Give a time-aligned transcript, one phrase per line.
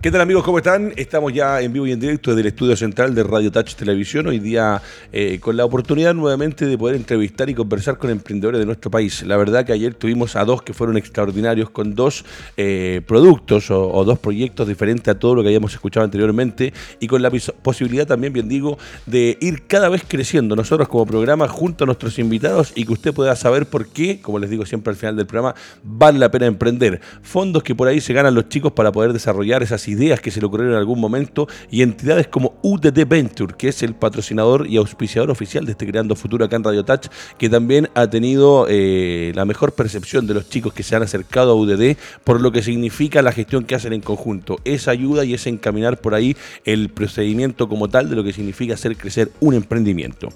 [0.00, 0.44] ¿Qué tal amigos?
[0.44, 0.92] ¿Cómo están?
[0.94, 4.28] Estamos ya en vivo y en directo desde el estudio central de Radio Touch Televisión,
[4.28, 4.80] hoy día
[5.12, 9.24] eh, con la oportunidad nuevamente de poder entrevistar y conversar con emprendedores de nuestro país.
[9.24, 12.24] La verdad que ayer tuvimos a dos que fueron extraordinarios con dos
[12.56, 17.20] eh, productos o, dos proyectos diferentes a todo lo que habíamos escuchado anteriormente y con
[17.20, 21.86] la posibilidad también, bien digo, de ir cada vez creciendo nosotros como programa junto a
[21.86, 25.16] nuestros invitados y que usted pueda saber por qué, como les digo siempre al final
[25.16, 27.00] del programa, vale la pena emprender.
[27.20, 30.40] Fondos que por ahí se ganan los chicos para poder desarrollar esas ideas que se
[30.40, 34.76] le ocurrieron en algún momento y entidades como UDD Venture, que es el patrocinador y
[34.76, 37.06] auspiciador oficial de este Creando Futuro acá en Radio Touch,
[37.38, 41.52] que también ha tenido eh, la mejor percepción de los chicos que se han acercado
[41.52, 44.58] a UDD por lo que significa la gestión que hacen en conjunto.
[44.64, 48.74] Esa ayuda y ese encaminar por ahí el procedimiento como tal de lo que significa
[48.74, 50.28] hacer crecer un emprendimiento.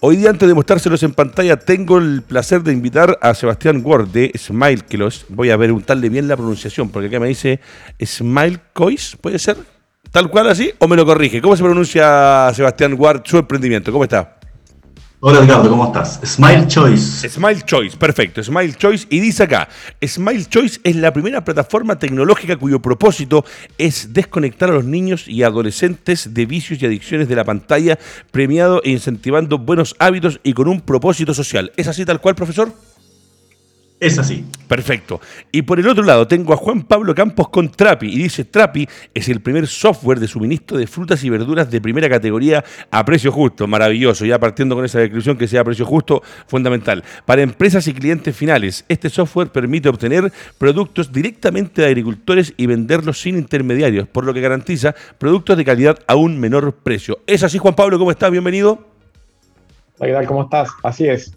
[0.00, 4.08] Hoy día, antes de mostrárselos en pantalla, tengo el placer de invitar a Sebastián Ward
[4.08, 7.20] de Smile, que los voy a ver un tal de bien la pronunciación, porque acá
[7.20, 7.60] me dice
[8.02, 8.60] Smile
[9.20, 9.56] ¿puede ser?
[10.10, 10.72] ¿Tal cual así?
[10.78, 11.40] ¿O me lo corrige?
[11.40, 13.92] ¿Cómo se pronuncia Sebastián Ward su emprendimiento?
[13.92, 14.36] ¿Cómo está?
[15.22, 16.18] Hola Edgardo, ¿cómo estás?
[16.24, 17.28] Smile Choice.
[17.28, 18.42] Smile Choice, perfecto.
[18.42, 19.06] Smile Choice.
[19.10, 19.68] Y dice acá,
[20.02, 23.44] Smile Choice es la primera plataforma tecnológica cuyo propósito
[23.76, 27.98] es desconectar a los niños y adolescentes de vicios y adicciones de la pantalla,
[28.30, 31.70] premiado e incentivando buenos hábitos y con un propósito social.
[31.76, 32.72] ¿Es así tal cual, profesor?
[34.00, 34.46] Es así.
[34.66, 35.20] Perfecto.
[35.52, 38.88] Y por el otro lado tengo a Juan Pablo Campos con Trapi y dice Trapi
[39.12, 43.30] es el primer software de suministro de frutas y verduras de primera categoría a precio
[43.30, 43.66] justo.
[43.66, 44.24] Maravilloso.
[44.24, 47.04] Ya partiendo con esa descripción que sea a precio justo, fundamental.
[47.26, 53.20] Para empresas y clientes finales, este software permite obtener productos directamente de agricultores y venderlos
[53.20, 57.18] sin intermediarios, por lo que garantiza productos de calidad a un menor precio.
[57.26, 57.98] ¿Es así, Juan Pablo?
[57.98, 58.30] ¿Cómo estás?
[58.30, 58.82] Bienvenido.
[59.98, 60.26] Hola, ¿qué tal?
[60.26, 60.70] ¿Cómo estás?
[60.82, 61.34] Así es.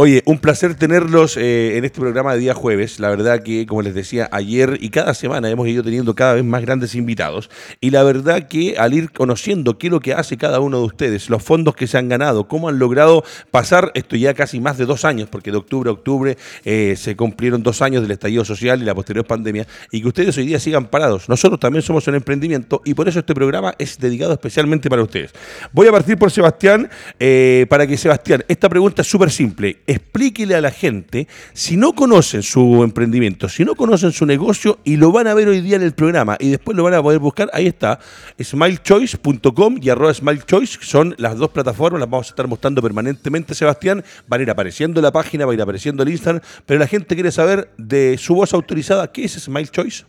[0.00, 3.00] Oye, un placer tenerlos eh, en este programa de día jueves.
[3.00, 6.44] La verdad que, como les decía ayer y cada semana hemos ido teniendo cada vez
[6.44, 7.50] más grandes invitados.
[7.80, 10.84] Y la verdad que al ir conociendo qué es lo que hace cada uno de
[10.84, 14.78] ustedes, los fondos que se han ganado, cómo han logrado pasar esto ya casi más
[14.78, 18.44] de dos años, porque de octubre a octubre eh, se cumplieron dos años del estallido
[18.44, 21.28] social y la posterior pandemia, y que ustedes hoy día sigan parados.
[21.28, 25.32] Nosotros también somos un emprendimiento y por eso este programa es dedicado especialmente para ustedes.
[25.72, 26.88] Voy a partir por Sebastián,
[27.18, 31.94] eh, para que Sebastián, esta pregunta es súper simple explíquele a la gente si no
[31.94, 35.76] conocen su emprendimiento, si no conocen su negocio y lo van a ver hoy día
[35.76, 37.98] en el programa y después lo van a poder buscar, ahí está,
[38.40, 44.04] smilechoice.com y arroba smilechoice, son las dos plataformas, las vamos a estar mostrando permanentemente, Sebastián,
[44.28, 47.14] van a ir apareciendo la página, va a ir apareciendo el Instagram, pero la gente
[47.14, 50.04] quiere saber de su voz autorizada, ¿qué es SmileChoice?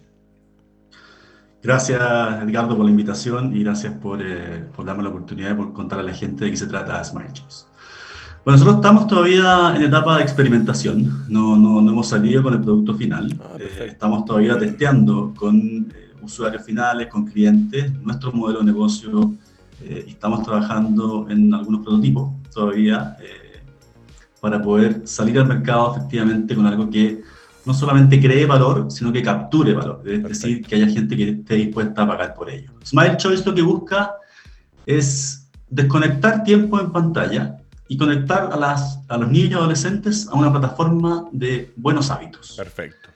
[1.61, 1.99] Gracias,
[2.43, 6.13] Edgardo, por la invitación y gracias por, eh, darme la oportunidad de contar a la
[6.13, 7.68] gente de qué se trata SmileChoice.
[8.49, 12.61] Bueno, nosotros estamos todavía en etapa de experimentación, no, no, no hemos salido con el
[12.61, 18.61] producto final, ah, eh, estamos todavía testeando con eh, usuarios finales, con clientes, nuestro modelo
[18.61, 19.35] de negocio
[19.83, 23.15] eh, estamos trabajando en algunos prototipos todavía
[24.41, 27.21] para poder salir al mercado efectivamente con algo que
[27.67, 31.53] no solamente cree valor, sino que capture valor, es decir, que haya gente que esté
[31.53, 32.71] dispuesta a pagar por ello.
[32.83, 34.15] Smile Choice lo que busca
[34.87, 37.59] es desconectar tiempo en pantalla
[37.89, 42.53] y conectar a, las, a los niños y adolescentes a una plataforma de buenos hábitos.
[42.55, 43.09] Perfecto.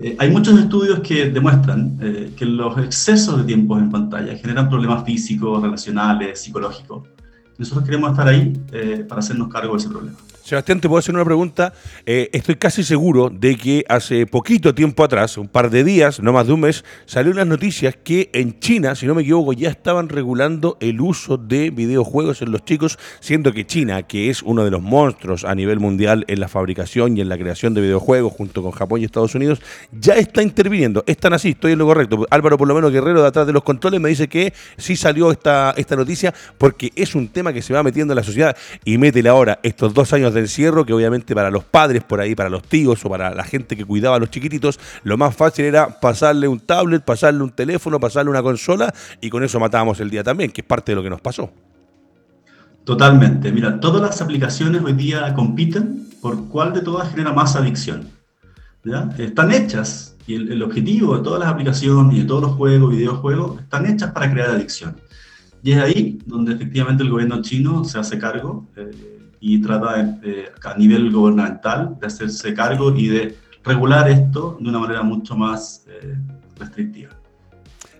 [0.00, 4.68] Eh, hay muchos estudios que demuestran eh, que los excesos de tiempo en pantalla generan
[4.68, 7.08] problemas físicos, relacionales, psicológicos.
[7.56, 10.18] Nosotros queremos estar ahí eh, para hacernos cargo de ese problema.
[10.46, 11.72] Sebastián, te puedo hacer una pregunta.
[12.06, 16.32] Eh, estoy casi seguro de que hace poquito tiempo atrás, un par de días, no
[16.32, 19.70] más de un mes, salió unas noticias que en China, si no me equivoco, ya
[19.70, 24.64] estaban regulando el uso de videojuegos en los chicos, siendo que China, que es uno
[24.64, 28.32] de los monstruos a nivel mundial en la fabricación y en la creación de videojuegos,
[28.32, 29.60] junto con Japón y Estados Unidos,
[29.90, 31.02] ya está interviniendo.
[31.08, 32.24] Están así, estoy en lo correcto.
[32.30, 35.32] Álvaro, por lo menos Guerrero, de atrás de los controles, me dice que sí salió
[35.32, 38.96] esta, esta noticia porque es un tema que se va metiendo en la sociedad y
[38.96, 42.48] métele ahora estos dos años de encierro, que obviamente para los padres por ahí, para
[42.48, 46.00] los tíos o para la gente que cuidaba a los chiquititos, lo más fácil era
[46.00, 50.22] pasarle un tablet, pasarle un teléfono, pasarle una consola y con eso matábamos el día
[50.22, 51.50] también, que es parte de lo que nos pasó.
[52.84, 53.50] Totalmente.
[53.50, 58.08] Mira, todas las aplicaciones hoy día compiten por cuál de todas genera más adicción.
[58.84, 59.10] ¿ya?
[59.18, 63.60] Están hechas y el, objetivo de todas las aplicaciones y de todos los juegos, videojuegos,
[63.60, 64.96] están hechas para crear adicción.
[65.62, 68.66] Y es ahí donde efectivamente el gobierno chino se hace cargo.
[68.76, 69.94] Eh, y trata
[70.64, 75.84] a nivel gubernamental de hacerse cargo y de regular esto de una manera mucho más
[75.88, 76.16] eh,
[76.58, 77.10] restrictiva.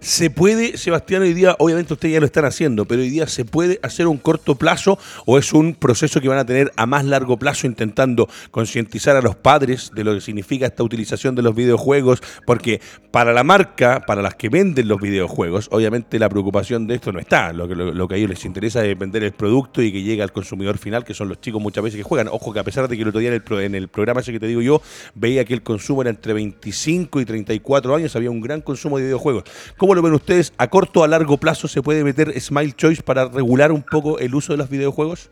[0.06, 3.44] ¿Se puede, Sebastián, hoy día, obviamente ustedes ya lo están haciendo, pero hoy día se
[3.44, 7.04] puede hacer un corto plazo o es un proceso que van a tener a más
[7.04, 11.56] largo plazo intentando concientizar a los padres de lo que significa esta utilización de los
[11.56, 12.22] videojuegos?
[12.46, 12.80] Porque
[13.10, 17.18] para la marca, para las que venden los videojuegos, obviamente la preocupación de esto no
[17.18, 17.52] está.
[17.52, 20.22] Lo que, lo, que a ellos les interesa es vender el producto y que llegue
[20.22, 22.28] al consumidor final, que son los chicos muchas veces que juegan.
[22.28, 24.30] Ojo que a pesar de que el otro día en el, en el programa ese
[24.30, 24.80] que te digo yo,
[25.16, 29.04] veía que el consumo era entre 25 y 34 años, había un gran consumo de
[29.06, 29.42] videojuegos.
[29.76, 30.52] ¿Cómo lo ven ustedes?
[30.58, 34.18] ¿A corto o a largo plazo se puede meter Smile Choice para regular un poco
[34.18, 35.30] el uso de los videojuegos?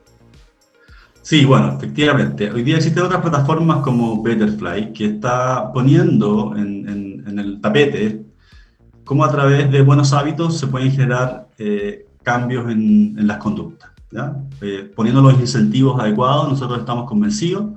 [1.24, 2.50] Sí, bueno, efectivamente.
[2.50, 8.26] Hoy día existen otras plataformas como Betterfly que está poniendo en, el tapete
[9.04, 13.90] cómo a través de buenos hábitos se pueden generar eh, cambios en, las conductas.
[14.60, 17.72] Eh, poniendo los incentivos adecuados, nosotros estamos convencidos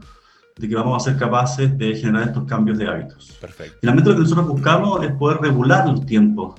[0.58, 3.38] de que vamos a ser capaces de generar estos cambios de hábitos.
[3.40, 3.78] Perfecto.
[3.80, 6.56] Finalmente lo que nosotros buscamos es poder regular los tiempos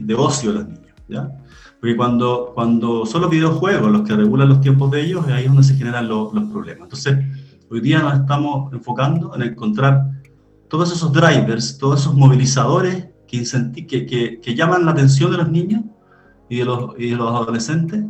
[0.00, 1.30] de ocio de los niños, ¿ya?
[1.80, 5.48] Porque cuando, cuando son los videojuegos los que regulan los tiempos de ellos, ahí es
[5.48, 6.84] donde se generan los problemas.
[6.84, 7.18] Entonces,
[7.70, 10.10] hoy día nos estamos enfocando en encontrar
[10.68, 13.44] todos esos drivers, todos esos movilizadores que,
[13.86, 15.82] que, que, llaman la atención de los niños
[16.48, 18.02] y de los, y de los adolescentes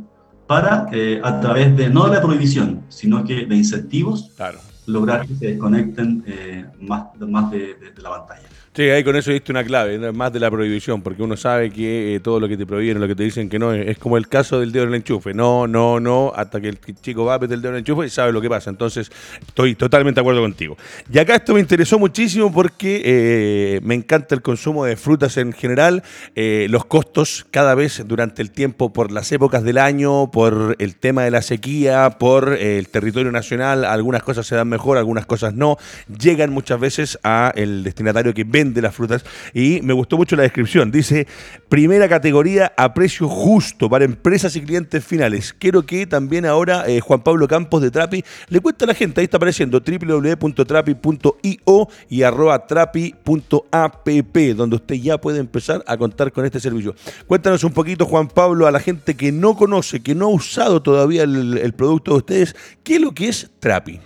[0.46, 5.26] para, eh, a través de no de la prohibición, sino que de incentivos, claro lograr
[5.26, 8.48] que se desconecten eh, más, más de, la pantalla.
[8.76, 12.16] Sí, ahí con eso diste una clave, más de la prohibición, porque uno sabe que
[12.16, 14.26] eh, todo lo que te prohíben, lo que te dicen que no, es, como el
[14.26, 15.32] caso del dedo en el enchufe.
[15.32, 18.06] No, no, no, hasta que el chico va a meter el dedo en el enchufe
[18.06, 18.70] y sabe lo que pasa.
[18.70, 19.12] Entonces,
[19.46, 20.76] estoy totalmente de acuerdo contigo.
[21.08, 25.52] Y acá esto me interesó muchísimo porque eh, me encanta el consumo de frutas en
[25.52, 26.02] general,
[26.34, 30.96] eh, los costos cada vez durante el tiempo, por las épocas del año, por el
[30.96, 35.54] tema de la sequía, por el territorio nacional, algunas cosas se dan mejor, algunas cosas
[35.54, 35.76] no,
[36.18, 40.36] llegan muchas veces a el destinatario que vende de las frutas y me gustó mucho
[40.36, 40.90] la descripción.
[40.90, 41.26] Dice,
[41.68, 45.52] primera categoría a precio justo para empresas y clientes finales.
[45.52, 49.20] Quiero que también ahora eh, Juan Pablo Campos de Trapi le cuente a la gente,
[49.20, 54.08] ahí está apareciendo www.trapi.io y arroba trapi.app,
[54.56, 56.94] donde usted ya puede empezar a contar con este servicio.
[57.26, 60.82] Cuéntanos un poquito, Juan Pablo, a la gente que no conoce, que no ha usado
[60.82, 64.00] todavía el, el producto de ustedes, ¿qué es lo que es Trapi?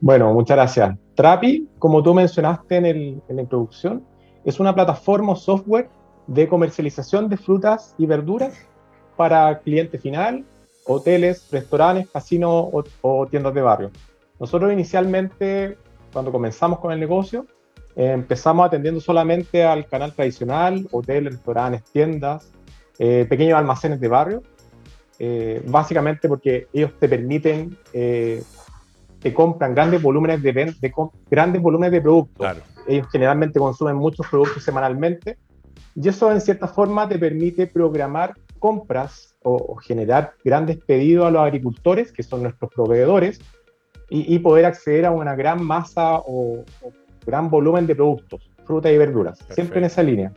[0.00, 0.96] Bueno, muchas gracias.
[1.14, 4.04] Trapi, como tú mencionaste en, la introducción,
[4.44, 5.90] es una plataforma software
[6.26, 8.66] de comercialización de frutas y verduras
[9.16, 10.44] para cliente final,
[10.86, 12.68] hoteles, restaurantes, casinos
[13.02, 13.90] o, tiendas de barrio.
[14.40, 15.76] Nosotros inicialmente,
[16.12, 17.46] cuando comenzamos con el negocio,
[17.94, 22.50] eh, empezamos atendiendo solamente al canal tradicional, hoteles, restaurantes, tiendas,
[22.98, 24.42] eh, pequeños almacenes de barrio,
[25.18, 27.76] eh, básicamente porque ellos te permiten
[29.22, 30.92] que compran grandes volúmenes de, de
[31.30, 32.64] grandes volúmenes de productos.
[32.88, 35.38] Ellos generalmente consumen muchos productos semanalmente
[35.94, 41.42] y eso en cierta forma te permite programar compras o, generar grandes pedidos a los
[41.42, 43.40] agricultores, que son nuestros proveedores,
[44.14, 46.64] y, poder acceder a una gran masa o,
[47.24, 50.32] gran volumen de productos, frutas y verduras, siempre en esa línea.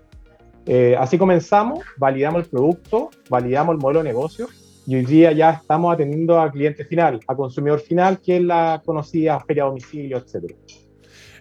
[0.66, 4.48] Eh, así comenzamos, validamos el producto, validamos el modelo de negocio
[4.88, 8.82] y hoy día ya estamos atendiendo a cliente final, a consumidor final, que es la
[8.86, 10.56] conocida feria a domicilio, etcétera.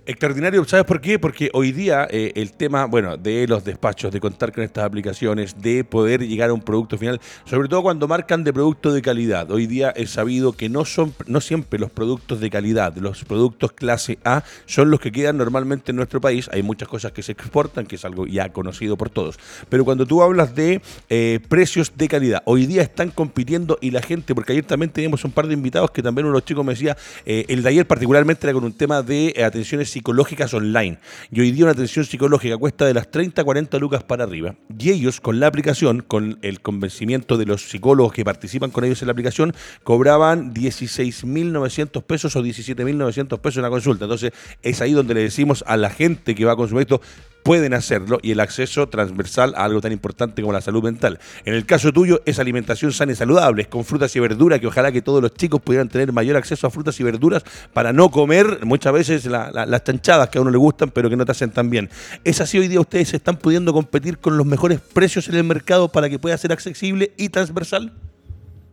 [0.07, 1.19] Extraordinario, ¿sabes por qué?
[1.19, 5.63] Porque hoy día eh, el tema, bueno, de los despachos, de contar con estas aplicaciones,
[5.63, 9.51] de poder llegar a un producto final, sobre todo cuando marcan de producto de calidad.
[9.51, 13.73] Hoy día es sabido que no son, no siempre los productos de calidad, los productos
[13.73, 16.51] clase A son los que quedan normalmente en nuestro país.
[16.53, 19.39] Hay muchas cosas que se exportan, que es algo ya conocido por todos.
[19.71, 24.03] Pero cuando tú hablas de eh, precios de calidad, hoy día están compitiendo y la
[24.03, 26.63] gente, porque ayer también teníamos un par de invitados que también uno de los chicos
[26.63, 26.95] me decía,
[27.25, 30.99] eh, el de ayer particularmente era con un tema de atenciones psicológicas online.
[31.31, 34.57] Y hoy día una atención psicológica cuesta de las 30 a 40 lucas para arriba.
[34.77, 39.01] Y ellos, con la aplicación, con el convencimiento de los psicólogos que participan con ellos
[39.03, 44.05] en la aplicación, cobraban 16.900 pesos o 17.900 pesos en la consulta.
[44.05, 44.33] Entonces,
[44.63, 47.01] es ahí donde le decimos a la gente que va a consumir esto,
[47.45, 51.21] pueden hacerlo y el acceso transversal a algo tan importante como la salud mental.
[51.45, 54.91] En el caso tuyo es alimentación sana y saludable, con frutas y verduras, que ojalá
[54.91, 58.65] que todos los chicos pudieran tener mayor acceso a frutas y verduras para no comer
[58.65, 61.69] muchas veces las chanchadas que a uno le gustan pero que no te hacen tan
[61.69, 61.91] bien.
[62.25, 65.89] ¿Es así hoy día ustedes están pudiendo competir con los mejores precios en el mercado
[65.89, 67.93] para que pueda ser accesible y transversal?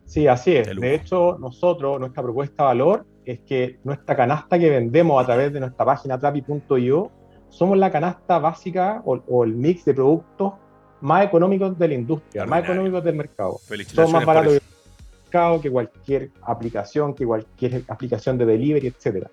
[0.05, 0.67] Sí, así es.
[0.75, 5.51] De hecho, nosotros, nuestra propuesta de valor es que nuestra canasta que vendemos a través
[5.53, 7.11] de nuestra página trapi.io
[7.51, 10.53] somos la canasta básica o, el mix de productos
[11.01, 13.59] más económicos de la industria, más económicos del mercado.
[13.93, 14.59] Son más baratos
[15.31, 19.29] mercado que cualquier aplicación, que cualquier aplicación de delivery, etcétera.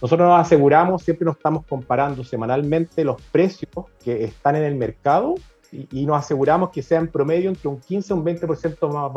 [0.00, 3.70] Nosotros nos aseguramos, siempre nos estamos comparando semanalmente los precios
[4.02, 5.36] que están en el mercado
[5.70, 9.10] y, nos aseguramos que sean promedio entre un 15 y un 20% más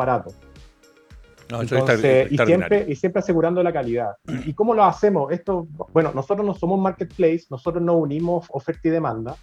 [1.50, 1.94] barato.
[2.30, 4.16] y, siempre, y siempre asegurando la calidad.
[4.46, 5.32] ¿Y, cómo lo hacemos?
[5.32, 9.36] Esto, bueno, nosotros no somos marketplace, nosotros no unimos oferta y demanda,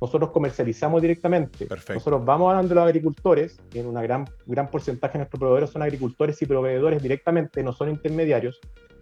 [0.00, 1.68] nosotros comercializamos directamente.
[1.88, 5.82] Nosotros vamos a donde los agricultores, en un gran, gran porcentaje de nuestros proveedores son
[5.82, 8.58] agricultores y proveedores directamente, no son intermediarios,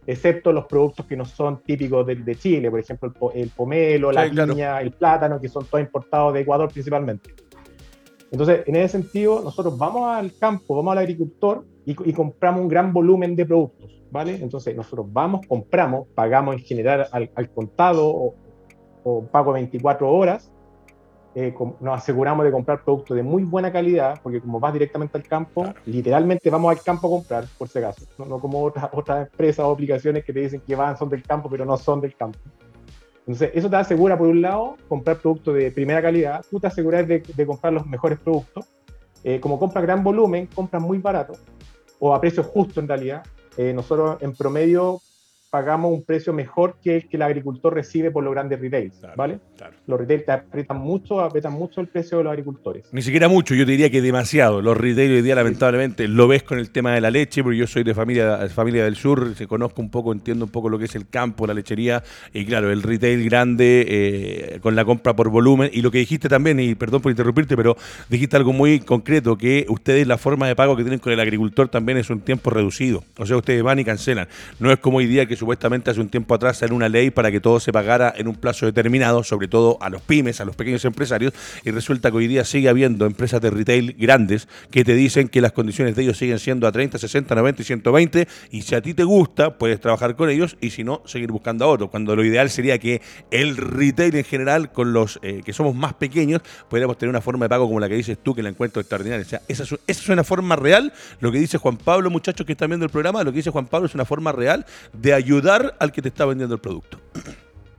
[0.07, 4.81] excepto los productos que no son típicos de, Chile, por ejemplo, el, pomelo, la piña,
[4.81, 7.35] el plátano, que son todos importados de Ecuador principalmente.
[8.31, 12.93] Entonces, en ese sentido, nosotros vamos al campo, vamos al agricultor y, compramos un gran
[12.93, 14.37] volumen de productos, ¿vale?
[14.37, 18.35] Entonces, nosotros vamos, compramos, pagamos en general al, contado o,
[19.05, 20.53] o, pago 24 horas,
[21.35, 25.25] eh, nos aseguramos de comprar productos de muy buena calidad, porque como vas directamente al
[25.25, 29.65] campo, literalmente vamos al campo a comprar, por si acaso, no, como otras, otras empresas
[29.65, 32.39] o aplicaciones que te dicen que van, son del campo, pero no son del campo.
[33.21, 37.07] Entonces, eso te asegura, por un lado, comprar productos de primera calidad, tú te aseguras
[37.07, 38.67] de, comprar los mejores productos.
[39.25, 41.35] Eh, como compras gran volumen, compras muy barato
[41.99, 43.23] o a precio justo en realidad.
[43.57, 45.01] Eh, nosotros en promedio
[45.51, 49.41] pagamos un precio mejor que el que el agricultor recibe por los grandes retails, ¿vale?
[49.87, 52.85] Los retails te aprietan mucho, aprietan mucho el precio de los agricultores.
[52.93, 54.63] Ni siquiera mucho, yo diría que demasiado.
[54.63, 57.67] Los retails hoy día lamentablemente lo ves con el tema de la leche, porque yo
[57.67, 60.85] soy de familia, familia del sur, se conozco un poco, entiendo un poco lo que
[60.85, 65.31] es el campo, la lechería, y claro, el retail grande eh, con la compra por
[65.31, 67.77] volumen, y lo que dijiste también, y perdón por interrumpirte, pero
[68.09, 71.69] dijiste algo muy concreto, que ustedes la forma de pago que tienen con el agricultor
[71.69, 73.03] también es un tiempo reducido.
[73.19, 74.29] O sea, ustedes van y cancelan.
[74.61, 77.31] No es como hoy día que supuestamente hace un tiempo atrás era una ley para
[77.31, 80.55] que todo se pagara en un plazo determinado, sobre todo a los pymes, a los
[80.55, 81.33] pequeños empresarios,
[81.65, 85.41] y resulta que hoy día sigue habiendo empresas de retail grandes que te dicen que
[85.41, 88.83] las condiciones de ellos siguen siendo a 30, 60, 90 y 120, y si a
[88.83, 92.15] ti te gusta, puedes trabajar con ellos, y si no, seguir buscando a otro, cuando
[92.15, 96.43] lo ideal sería que el retail en general, con los eh, que somos más pequeños,
[96.69, 99.25] pudiéramos tener una forma de pago como la que dices tú, que la encuentro extraordinaria.
[99.25, 102.45] O sea, esa es, esa es una forma real, lo que dice Juan Pablo, muchachos
[102.47, 105.15] que están viendo el programa, lo que dice Juan Pablo es una forma real de
[105.15, 105.30] ayudar
[105.79, 106.99] al que te está vendiendo el producto.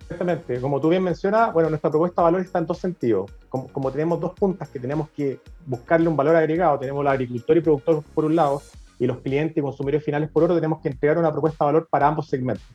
[0.02, 3.32] Exactamente, como tú bien mencionas, bueno, nuestra propuesta de valor está en dos sentidos.
[3.50, 7.62] Como, tenemos dos puntas que tenemos que buscarle un valor agregado, tenemos el agricultor y
[7.62, 8.62] productor por un lado
[9.00, 11.88] y los clientes y consumidores finales por otro, tenemos que entregar una propuesta de valor
[11.90, 12.66] para ambos segmentos.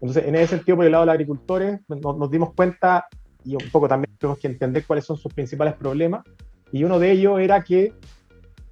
[0.00, 3.06] Entonces, en ese sentido, por el lado de los agricultores, nos, nos dimos cuenta
[3.44, 6.24] y un poco también tenemos que entender cuáles son sus principales problemas.
[6.72, 7.92] Y uno de ellos era que,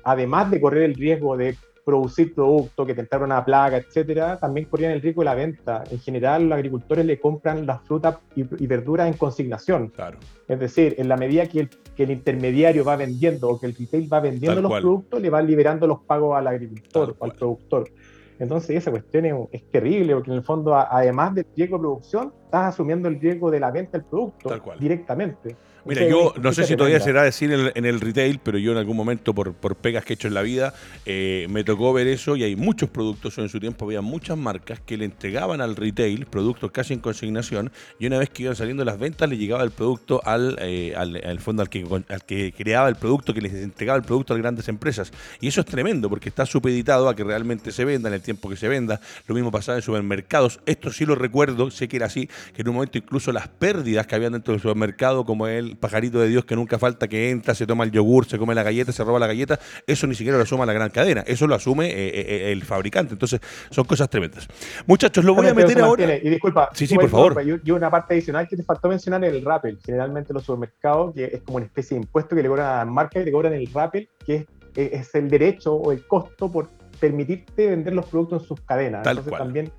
[0.02, 4.92] además de correr el riesgo de producir productos, que tentaron una plaga, etcétera, también corrían
[4.92, 5.84] el riesgo de la venta.
[5.90, 9.88] En general, los agricultores le compran las frutas y, verduras en consignación.
[9.88, 10.18] Claro.
[10.48, 13.74] Es decir, en la medida que el, que el intermediario va vendiendo o que el
[13.74, 17.90] retail va vendiendo los productos, le van liberando los pagos al agricultor o al productor.
[18.38, 22.74] Entonces esa cuestión es, terrible porque en el fondo, además del riesgo de producción, estás
[22.74, 25.56] asumiendo el riesgo de la venta del producto directamente.
[25.86, 28.96] Mira, yo no sé si todavía será decir en el, retail, pero yo en algún
[28.96, 30.72] momento, por, por pegas que he hecho en la vida,
[31.04, 34.80] eh, me tocó ver eso y hay muchos productos, en su tiempo había muchas marcas
[34.80, 38.84] que le entregaban al retail productos casi en consignación y una vez que iban saliendo
[38.84, 42.88] las ventas le llegaba el producto al, eh, al, fondo al que, al que creaba
[42.88, 45.12] el producto, que les entregaba el producto a las grandes empresas.
[45.40, 48.48] Y eso es tremendo porque está supeditado a que realmente se venda en el tiempo
[48.48, 49.00] que se venda.
[49.26, 50.60] Lo mismo pasaba en supermercados.
[50.64, 54.06] Esto sí lo recuerdo, sé que era así, que en un momento incluso las pérdidas
[54.06, 57.54] que habían dentro del supermercado, como el pajarito de Dios que nunca falta, que entra,
[57.54, 60.36] se toma el yogur, se come la galleta, se roba la galleta, eso ni siquiera
[60.36, 63.14] lo asume la gran cadena, eso lo asume eh, eh, eh, el fabricante.
[63.14, 64.46] Entonces, son cosas tremendas.
[64.86, 66.16] Muchachos, lo voy a meter ahora.
[66.16, 67.42] Y disculpa, sí, sí, por favor.
[67.64, 69.78] Y una parte adicional que te faltó mencionar el rappel.
[69.84, 72.84] Generalmente los supermercados, que es como una especie de impuesto que le cobran a la
[72.84, 76.68] marca y le cobran el rappel, que es, el derecho o el costo por
[77.00, 79.02] permitirte vender los productos en sus cadenas.
[79.02, 79.72] Tal Entonces, también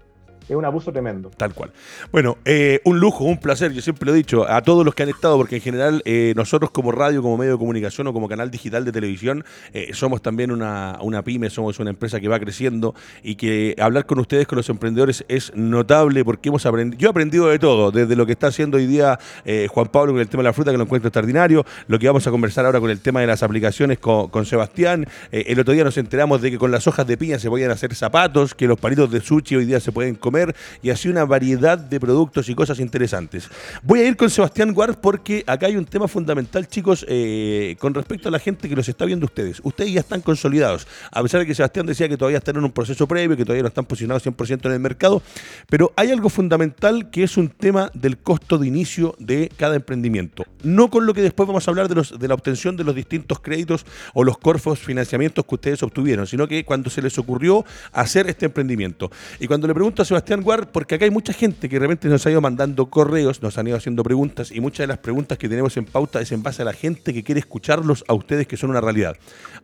[0.47, 1.31] es un abuso tremendo.
[1.35, 1.71] Tal cual.
[2.11, 5.03] Bueno, eh, un lujo, un placer, yo siempre lo he dicho a todos los que
[5.03, 8.29] han estado, porque en general eh, nosotros como radio, como medio de comunicación o como
[8.29, 12.39] canal digital de televisión, eh, somos también una, una, pyme, somos una empresa que va
[12.39, 17.07] creciendo y que hablar con ustedes, con los emprendedores, es notable porque hemos aprendido, yo
[17.07, 19.19] he aprendido de todo, desde lo que está haciendo hoy día
[19.69, 22.25] Juan Pablo con el tema de la fruta, que lo encuentro extraordinario, lo que vamos
[22.27, 25.07] a conversar ahora con el tema de las aplicaciones con, con Sebastián.
[25.31, 27.95] el otro día nos enteramos de que con las hojas de piña se podían hacer
[27.95, 30.34] zapatos, que los palitos de sushi hoy día se pueden comer
[30.81, 33.49] y así una variedad de productos y cosas interesantes.
[33.83, 37.93] Voy a ir con Sebastián Guard porque acá hay un tema fundamental, chicos, eh, con
[37.93, 39.59] respecto a la gente que los está viendo ustedes.
[39.63, 42.71] Ustedes ya están consolidados, a pesar de que Sebastián decía que todavía están en un
[42.71, 45.21] proceso previo, que todavía no están posicionados 100% en el mercado,
[45.69, 50.43] pero hay algo fundamental que es un tema del costo de inicio de cada emprendimiento.
[50.63, 53.39] No con lo que después vamos a hablar de, de la obtención de los distintos
[53.39, 58.27] créditos o los corfos financiamientos que ustedes obtuvieron, sino que cuando se les ocurrió hacer
[58.27, 59.11] este emprendimiento.
[59.39, 62.07] Y cuando le pregunto a Sebastián, Sebastián porque acá hay mucha gente que de repente
[62.07, 65.37] nos ha ido mandando correos, nos han ido haciendo preguntas y muchas de las preguntas
[65.37, 68.47] que tenemos en pauta es en base a la gente que quiere escucharlos a ustedes
[68.47, 69.15] que son una realidad.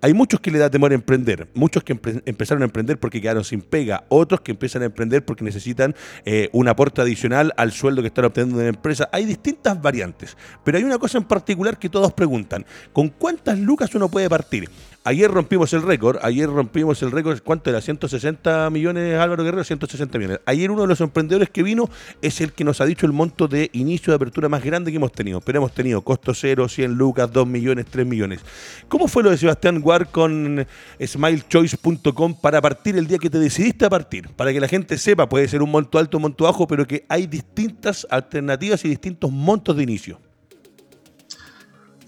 [0.01, 3.43] Hay muchos que le da temor a emprender, muchos que empezaron a emprender porque quedaron
[3.43, 8.03] sin pega, otros que empiezan a emprender porque necesitan eh, un aporte adicional al sueldo
[8.03, 9.09] que están obteniendo de la empresa.
[9.11, 13.95] Hay distintas variantes, pero hay una cosa en particular que todos preguntan, ¿con cuántas lucas
[13.95, 14.69] uno puede partir?
[15.03, 17.81] Ayer rompimos el récord, ayer rompimos el récord, ¿cuánto era?
[17.81, 20.41] 160 millones, Álvaro Guerrero, 160 millones.
[20.45, 21.89] Ayer uno de los emprendedores que vino
[22.21, 24.97] es el que nos ha dicho el monto de inicio de apertura más grande que
[24.97, 28.41] hemos tenido, pero hemos tenido costo cero, 100 lucas, 2 millones, 3 millones.
[28.89, 30.67] ¿Cómo fue lo de Sebastián Guard con
[31.03, 34.29] smilechoice.com para partir el día que te decidiste a partir?
[34.29, 37.05] Para que la gente sepa, puede ser un monto alto, un monto bajo, pero que
[37.09, 40.19] hay distintas alternativas y distintos montos de inicio.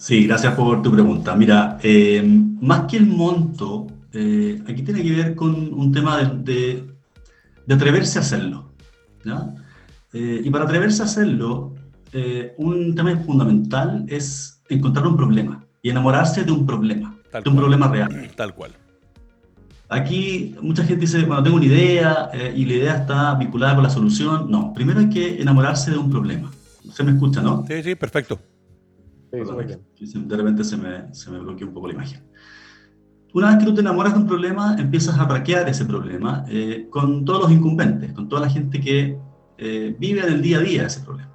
[0.03, 1.33] Sí, gracias por tu pregunta.
[1.33, 2.21] Mira, eh,
[2.59, 6.83] más que el monto, eh, aquí tiene que ver con un tema de,
[7.69, 8.73] atreverse a hacerlo.
[10.11, 11.73] Eh, y para atreverse a hacerlo,
[12.57, 17.87] un tema fundamental es encontrar un problema y enamorarse de un problema, de un problema
[17.87, 18.29] real.
[18.35, 18.71] Tal cual.
[19.87, 23.89] Aquí mucha gente dice, bueno, tengo una idea y la idea está vinculada con la
[23.89, 24.51] solución.
[24.51, 26.51] No, primero hay que enamorarse de un problema.
[26.91, 27.65] Se me escucha, ¿no?
[27.65, 28.37] Sí, sí, perfecto.
[29.33, 32.21] De repente se me, se me bloqueó un poco la imagen.
[33.33, 36.85] Una vez que tú te enamoras de un problema, empiezas a traquear ese problema eh,
[36.91, 39.17] con todos los incumbentes, con toda la gente que
[39.57, 41.31] eh, vive en el día a día ese problema.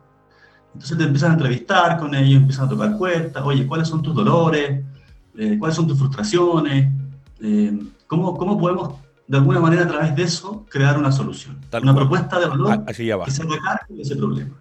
[0.75, 4.15] Entonces te empiezas a entrevistar con ellos, empiezas a tocar puertas, oye, ¿cuáles son tus
[4.15, 4.85] dolores?
[5.37, 6.93] Eh, ¿Cuáles son tus frustraciones?
[8.07, 8.95] ¿cómo, ¿Cómo podemos,
[9.27, 11.59] de alguna manera, a través de eso, crear una solución?
[11.83, 13.43] una propuesta de valor que se
[13.89, 14.55] de ese problema.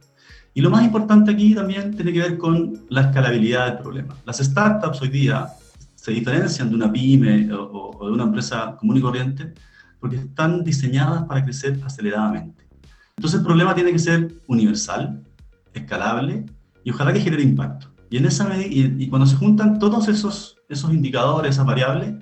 [0.58, 4.16] Y lo más importante aquí también tiene que ver con la escalabilidad del problema.
[4.26, 5.50] Las startups hoy día
[5.94, 9.54] se diferencian de una pyme o, de una empresa común y corriente
[10.00, 12.68] porque están diseñadas para crecer aceleradamente.
[13.16, 15.22] Entonces el problema tiene que ser universal,
[15.76, 16.48] escalable
[16.84, 17.94] y ojalá que genere impacto.
[18.10, 22.16] Y, en esa y, y cuando se juntan todos esos, esos indicadores, esas variables,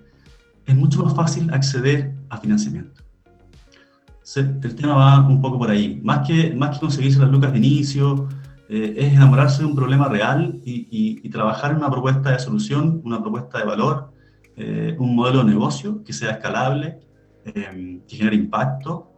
[0.66, 3.05] es mucho más fácil acceder a financiamiento
[4.36, 6.00] el tema va un poco por ahí.
[6.04, 8.28] Más que, más que conseguirse las lucas de inicio,
[8.70, 13.22] eh, es enamorarse de un problema real y, trabajar en una propuesta de solución, una
[13.22, 14.14] propuesta de valor,
[14.56, 17.00] eh, un modelo de negocio que sea escalable,
[17.44, 19.12] eh, que genere impacto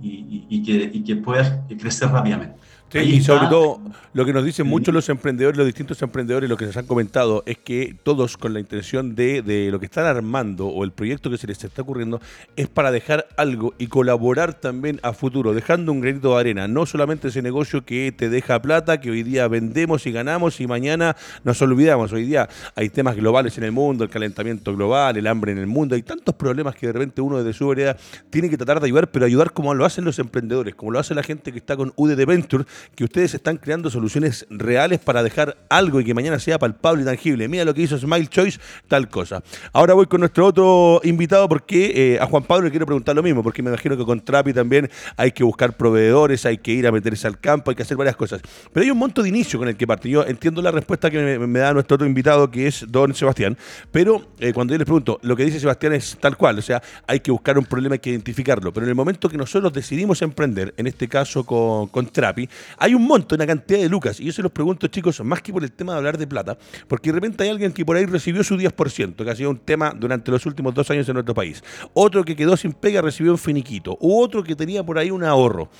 [0.00, 2.56] y, que, y que pueda crecer rápidamente
[2.94, 3.80] y sobre todo,
[4.12, 7.42] lo que nos dicen muchos los emprendedores, los distintos emprendedores, lo que nos han comentado,
[7.46, 11.30] es que todos con la intención de, de, lo que están armando o el proyecto
[11.30, 12.20] que se les está ocurriendo
[12.56, 16.84] es para dejar algo y colaborar también a futuro, dejando un granito de arena, no
[16.84, 21.16] solamente ese negocio que te deja plata, que hoy día vendemos y ganamos y mañana
[21.44, 22.12] nos olvidamos.
[22.12, 25.66] Hoy día hay temas globales en el mundo, el calentamiento global, el hambre en el
[25.66, 27.96] mundo, hay tantos problemas que de repente uno desde su vereda
[28.28, 31.14] tiene que tratar de ayudar, pero ayudar como lo hacen los emprendedores, como lo hace
[31.14, 32.64] la gente que está con UDD Venture,
[32.94, 37.04] que ustedes están creando soluciones reales para dejar algo y que mañana sea palpable y
[37.04, 37.48] tangible.
[37.48, 39.42] Mira lo que hizo Smile Choice, tal cosa.
[39.72, 43.22] Ahora voy con nuestro otro invitado porque eh, a Juan Pablo le quiero preguntar lo
[43.22, 46.86] mismo, porque me imagino que con Trapi también hay que buscar proveedores, hay que ir
[46.86, 48.40] a meterse al campo, hay que hacer varias cosas.
[48.72, 50.08] Pero hay un monto de inicio con el que parte.
[50.08, 53.56] Yo entiendo la respuesta que me, da nuestro otro invitado, que es don Sebastián,
[53.90, 56.82] pero eh, cuando yo les pregunto, lo que dice Sebastián es tal cual, o sea,
[57.06, 58.72] hay que buscar un problema, hay que identificarlo.
[58.72, 62.94] Pero en el momento que nosotros decidimos emprender, en este caso con, con Trapi, hay
[62.94, 64.20] un monto, una cantidad de lucas.
[64.20, 66.56] Y yo se los pregunto, chicos, más que por el tema de hablar de plata,
[66.88, 69.58] porque de repente hay alguien que por ahí recibió su 10%, que ha sido un
[69.58, 71.62] tema durante los últimos dos años en nuestro país.
[71.94, 73.96] Otro que quedó sin pega recibió un finiquito.
[74.00, 75.70] U otro que tenía por ahí un ahorro.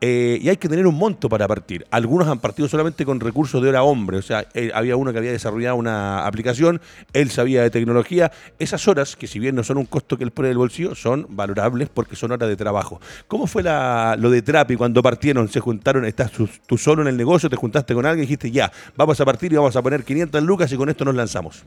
[0.00, 1.86] Eh, y hay que tener un monto para partir.
[1.90, 4.18] Algunos han partido solamente con recursos de hora hombre.
[4.18, 6.80] O sea, eh, había uno que había desarrollado una aplicación,
[7.12, 8.32] él sabía de tecnología.
[8.58, 11.26] Esas horas, que si bien no son un costo que él pone el bolsillo, son
[11.30, 13.00] valorables porque son horas de trabajo.
[13.28, 15.48] ¿Cómo fue lo de Trapi cuando partieron?
[15.48, 16.04] ¿Se juntaron?
[16.04, 16.32] ¿Estás
[16.66, 17.50] tú solo en el negocio?
[17.50, 20.42] ¿Te juntaste con alguien y dijiste, ya, vamos a partir y vamos a poner 500
[20.42, 21.64] lucas y con esto nos lanzamos?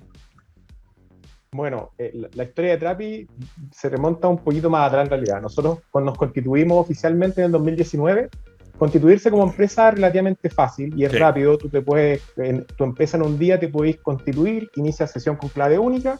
[1.56, 3.28] Bueno, eh, la, historia de Trapi
[3.72, 5.42] se remonta un poquito más atrás en realidad.
[5.42, 8.30] Nosotros cuando nos constituimos oficialmente en el 2019,
[8.78, 11.58] constituirse como empresa es relativamente fácil y es rápido.
[11.58, 15.48] Tú te puedes, en, tu empresa en un día te puedes constituir, inicia sesión con
[15.48, 16.20] clave única.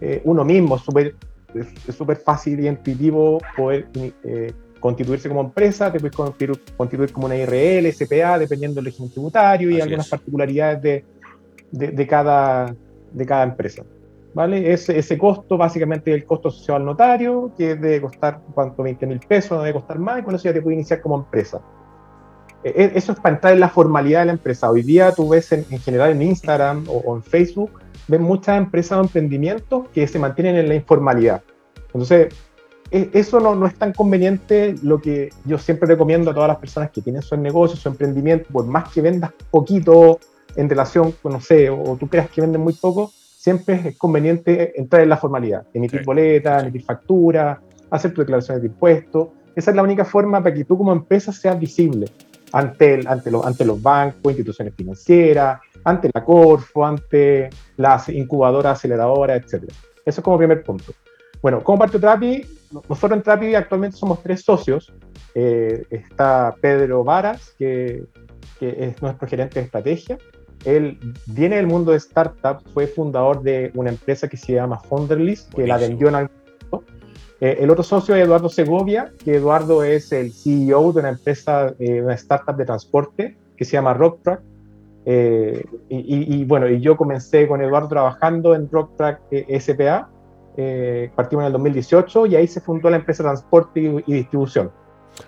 [0.00, 1.16] Eh, uno mismo, super,
[1.54, 3.88] es súper fácil y intuitivo poder
[4.22, 9.70] eh, constituirse como empresa, te puedes constituir, como una IRL, SPA, dependiendo del régimen tributario
[9.70, 11.04] y algunas particularidades de,
[11.92, 12.74] de, cada,
[13.12, 13.84] de cada empresa.
[14.34, 14.72] ¿Vale?
[14.72, 18.82] Ese, ese costo básicamente es el costo asociado al notario, que debe costar, ¿cuánto?
[18.82, 21.16] 20 mil pesos, no debe costar más, y con eso ya te puede iniciar como
[21.16, 21.60] empresa.
[22.64, 24.68] E, e, eso es para entrar en la formalidad de la empresa.
[24.68, 27.70] Hoy día tú ves en, general en Instagram o, o, en Facebook,
[28.08, 31.42] ves muchas empresas o emprendimientos que se mantienen en la informalidad.
[31.86, 32.34] Entonces,
[32.92, 34.74] eso no, no, es tan conveniente.
[34.82, 38.48] Lo que yo siempre recomiendo a todas las personas que tienen su negocio, su emprendimiento,
[38.52, 40.20] por más que vendas poquito
[40.56, 45.02] en relación, no sé, o, tú creas que venden muy poco, siempre es conveniente entrar
[45.02, 47.58] en la formalidad, emitir boletas, emitir facturas,
[47.90, 49.28] hacer tu declaración de impuestos.
[49.56, 52.06] Esa es la única forma para que tú como empresa seas visible
[52.52, 58.78] ante, el, ante, los, ante los bancos, instituciones financieras, ante la Corfo, ante las incubadoras,
[58.78, 59.64] aceleradoras, etc.
[60.04, 60.92] Eso es como primer punto.
[61.42, 62.46] Bueno, ¿cómo parte Trapi?
[62.88, 64.92] Nosotros en Trapi actualmente somos tres socios.
[65.34, 68.04] Eh, está Pedro Varas, que,
[68.60, 70.18] que, es nuestro gerente de estrategia.
[70.64, 75.52] Él viene del mundo de startup, fue fundador de una empresa que se llama Founderlist,
[75.52, 76.36] que la vendió en algún
[76.70, 76.92] momento.
[77.40, 81.74] Eh, el otro socio es Eduardo Segovia, que Eduardo es el CEO de una empresa,
[81.80, 84.40] eh, una startup de transporte que se llama RockTrack.
[85.06, 89.20] Eh, y, y, bueno, y yo comencé con Eduardo trabajando en RockTrack
[89.58, 90.08] SPA
[90.56, 94.70] eh, partimos en el 2018 y ahí se fundó la empresa transporte y, distribución.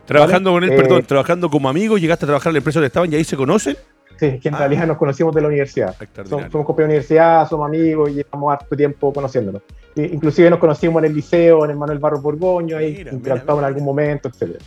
[0.05, 2.89] Trabajando con él, perdón, eh, trabajando como amigo, llegaste a trabajar en la empresa donde
[2.89, 3.77] estaban y ahí se conocen.
[4.19, 4.59] Sí, que en ah.
[4.59, 5.95] realidad nos conocimos de la universidad.
[6.29, 9.63] Somos, somos compañeros de universidad, somos amigos y llevamos harto tiempo conociéndonos.
[9.97, 13.85] inclusive nos conocimos en el liceo, en el Manuel Barro Borgoño, ahí interactuamos en algún
[13.85, 14.61] momento, etc.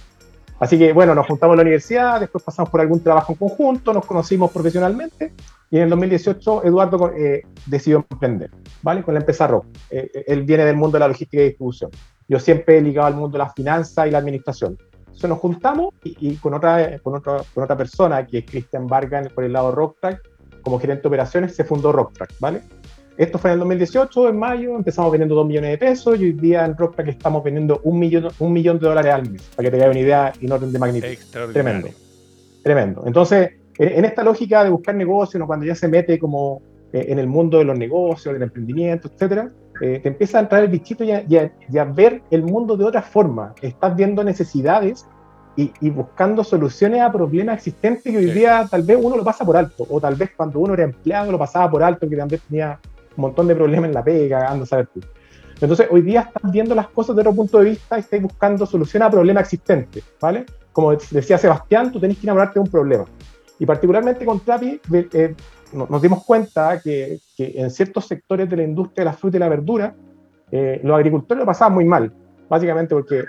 [0.59, 3.93] Así que bueno, nos juntamos en la universidad, después pasamos por algún trabajo en conjunto,
[3.93, 5.33] nos conocimos profesionalmente
[5.69, 8.51] y en el 2018 Eduardo eh, decidió emprender,
[8.81, 9.03] ¿vale?
[9.03, 9.65] Con la empresa Rock.
[9.89, 11.91] Eh, eh, él viene del mundo de la logística y distribución.
[12.27, 14.77] Yo siempre he ligado al mundo de la finanzas y la administración.
[14.99, 19.29] Entonces nos juntamos y, con, otra, con, otra, con otra persona, que es Christian Vargas
[19.29, 20.21] por el lado Rocktrack,
[20.61, 22.61] como gerente de operaciones, se fundó Rocktrack, ¿vale?
[23.17, 26.33] Esto fue en el 2018, en mayo, empezamos vendiendo 2 millones de pesos y hoy
[26.33, 29.77] día en Rocktrack estamos vendiendo un millón, un millón de dólares al mes, para que
[29.77, 31.07] te una idea y orden de magnitud.
[31.51, 31.87] Tremendo.
[32.61, 33.03] Tremendo.
[33.07, 36.61] Entonces, en esta lógica de buscar negocios, cuando ya se mete como
[36.93, 40.63] eh, en el mundo de los negocios, del emprendimiento, etcétera, eh, te empieza a entrar
[40.63, 43.53] el bichito y a, ver el mundo de otra forma.
[43.61, 45.05] Estás viendo necesidades
[45.55, 49.57] y, buscando soluciones a problemas existentes que hoy día tal vez uno lo pasa por
[49.57, 52.79] alto, o tal vez cuando uno era empleado lo pasaba por alto, que también tenía
[53.15, 55.01] un montón de problemas en la pega, ando a saber tú.
[55.59, 58.65] Entonces, hoy día estás viendo las cosas de otro punto de vista y estás buscando
[58.67, 60.45] soluciones a problemas existentes, ¿vale?
[60.71, 63.05] Como decía Sebastián, tú tenés que enamorarte de un problema.
[63.59, 65.35] Y particularmente con Trapi eh,
[65.73, 69.49] nos dimos cuenta que, en ciertos sectores de la industria de la fruta y la
[69.49, 69.95] verdura,
[70.51, 72.13] eh, los agricultores lo pasaban muy mal,
[72.49, 73.25] básicamente porque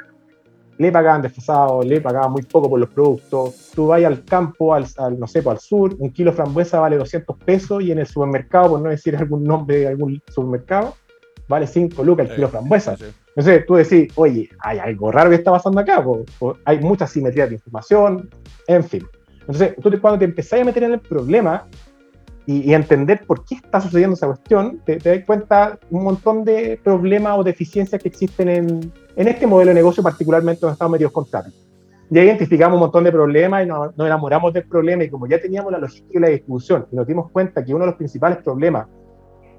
[0.79, 3.73] le pagaban desfasado, le pagaban muy poco por los productos.
[3.75, 4.87] Tú vas al campo, al,
[5.19, 8.07] no sé, pues, al sur, un kilo de frambuesa vale 200 pesos y en el
[8.07, 10.95] supermercado, por no decir algún nombre de algún supermercado,
[11.49, 12.97] vale 5 lucas el kilo de frambuesa.
[13.29, 16.05] Entonces tú decís, oye, hay algo raro que está pasando acá,
[16.64, 18.31] hay mucha simetría de información,
[18.69, 19.07] en fin.
[19.49, 21.67] Entonces, tú cuando te empezás a meter en el problema
[22.45, 27.39] y, entender por qué está sucediendo esa cuestión, te, das cuenta un montón de problemas
[27.39, 31.27] o deficiencias que existen en, en este modelo de negocio, particularmente donde estamos metidos con
[32.11, 35.73] Ya identificamos un montón de problemas y nos, enamoramos del problema y como ya teníamos
[35.73, 38.87] la logística y la distribución y nos dimos cuenta que uno de los principales problemas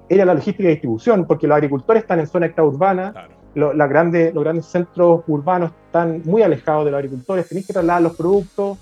[0.08, 5.22] era la logística y distribución, porque los agricultores están en zona extraurbana, los grandes centros
[5.28, 8.78] urbanos están muy alejados de los agricultores, tenéis que trasladar los productos,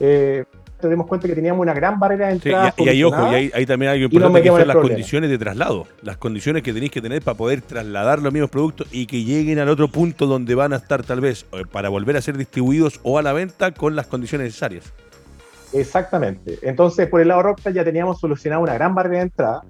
[0.00, 0.44] eh,
[0.82, 2.74] nos dimos cuenta que teníamos una gran barrera de entrada.
[2.78, 6.16] y, ahí, ojo, y ahí, también hay importante que son las condiciones de traslado, las
[6.16, 9.68] condiciones que tenéis que tener para poder trasladar los mismos productos y que lleguen al
[9.68, 13.18] otro punto donde van a estar tal vez eh, para volver a ser distribuidos o
[13.18, 14.92] a la venta con las condiciones necesarias.
[15.72, 16.58] Exactamente.
[16.62, 19.62] Entonces, por el lado Rockstar ya teníamos solucionado una gran barrera de entrada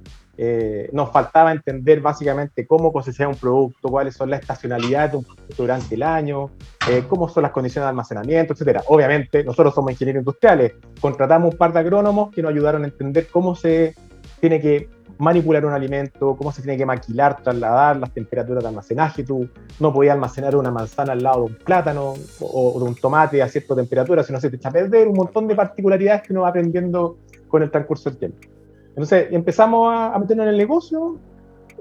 [0.43, 5.25] eh, nos faltaba entender básicamente cómo cosechar un producto, cuáles son las estacionalidades de un
[5.25, 6.51] producto durante el año,
[6.89, 8.83] eh, cómo son las condiciones de almacenamiento, etcétera.
[8.87, 13.29] Obviamente, nosotros somos ingenieros industriales, contratamos un par de agrónomos que nos ayudaron a entender
[13.31, 13.95] cómo se
[14.41, 19.23] tiene que manipular un alimento, cómo se tiene que maquilar, trasladar las temperaturas de almacenaje.
[19.23, 19.47] Tú
[19.79, 23.49] no podías almacenar una manzana al lado de un plátano o, de un tomate a
[23.51, 26.49] cierta temperatura, sino se te echa a perder un montón de particularidades que uno va
[26.49, 28.60] aprendiendo con el transcurso del tiempo.
[28.91, 31.19] Entonces empezamos a, meternos en el negocio,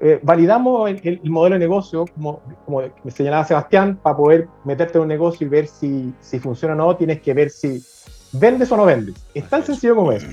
[0.01, 5.03] eh, validamos el, modelo de negocio, como, como me señalaba Sebastián, para poder meterte en
[5.03, 7.83] un negocio y ver si, si funciona o no, tienes que ver si
[8.33, 9.15] vendes o no vendes.
[9.33, 10.27] Es tan sencillo como eso.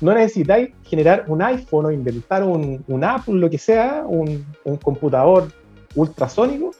[0.00, 4.76] No necesitáis generar un iPhone o inventar un, un Apple, lo que sea, un, un
[4.76, 5.48] computador
[5.94, 6.70] ultrasónico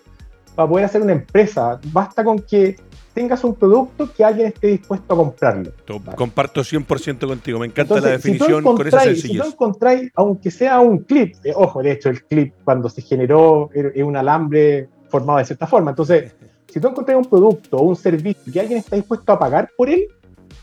[0.54, 1.80] para poder hacer una empresa.
[1.92, 2.76] Basta con que
[3.12, 5.72] tengas un producto que alguien esté dispuesto a comprarlo.
[6.16, 9.32] Comparto 100% contigo, me encanta la definición con esa sencillez.
[9.32, 13.02] Si no encontráis, aunque sea un clip, eh, ojo, de hecho el clip cuando se
[13.02, 16.34] generó es un alambre formado de cierta forma, entonces
[16.68, 19.90] si tú encontrás un producto o un servicio que alguien está dispuesto a pagar por
[19.90, 20.06] él,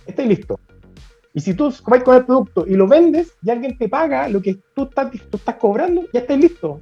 [0.06, 0.60] estáis listo.
[1.34, 4.42] Y si tú vas con el producto y lo vendes y alguien te paga lo
[4.42, 6.80] que tú estás, tú estás cobrando, ya estás listo.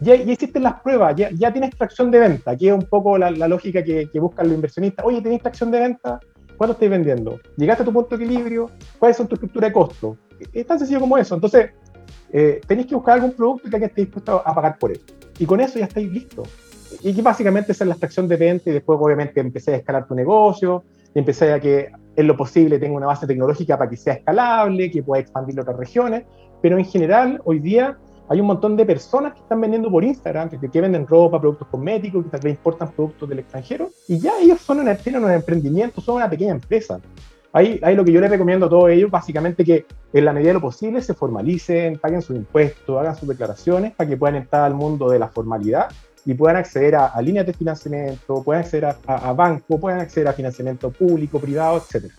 [0.00, 3.30] Ya, hiciste las pruebas, ya, ya, tienes tracción de venta, que es un poco la,
[3.30, 5.04] lógica que, que, buscan los inversionistas.
[5.04, 6.20] Oye, ¿tenés tracción de venta?
[6.56, 7.40] ¿Cuánto estáis vendiendo?
[7.56, 8.70] ¿Llegaste a tu punto de equilibrio?
[8.98, 10.16] ¿Cuáles son tu estructura de costo?
[10.52, 11.34] Es tan sencillo como eso.
[11.34, 11.70] Entonces,
[12.32, 15.00] eh, tenéis que buscar algún producto que alguien esté dispuesto a pagar por él.
[15.38, 16.48] Y con eso ya estáis listos.
[17.02, 20.14] Y que básicamente es la extracción de venta y después obviamente empecé a escalar tu
[20.14, 24.14] negocio, y empecé a que en lo posible tenga una base tecnológica para que sea
[24.14, 26.24] escalable, que pueda expandir a otras regiones,
[26.60, 30.48] pero en general hoy día hay un montón de personas que están vendiendo por Instagram,
[30.48, 34.80] que, que venden ropa, productos cosméticos, que importan productos del extranjero, y ya ellos son
[34.80, 37.00] una, tienen un emprendimiento, son una pequeña empresa.
[37.52, 40.48] Ahí, ahí lo que yo les recomiendo a todos ellos, básicamente que en la medida
[40.48, 44.64] de lo posible se formalicen, paguen sus impuestos, hagan sus declaraciones para que puedan entrar
[44.64, 45.88] al mundo de la formalidad
[46.24, 50.26] y puedan acceder a, líneas de financiamiento, puedan acceder a, a, a bancos, puedan acceder
[50.26, 52.14] a financiamiento público, privado, etcétera.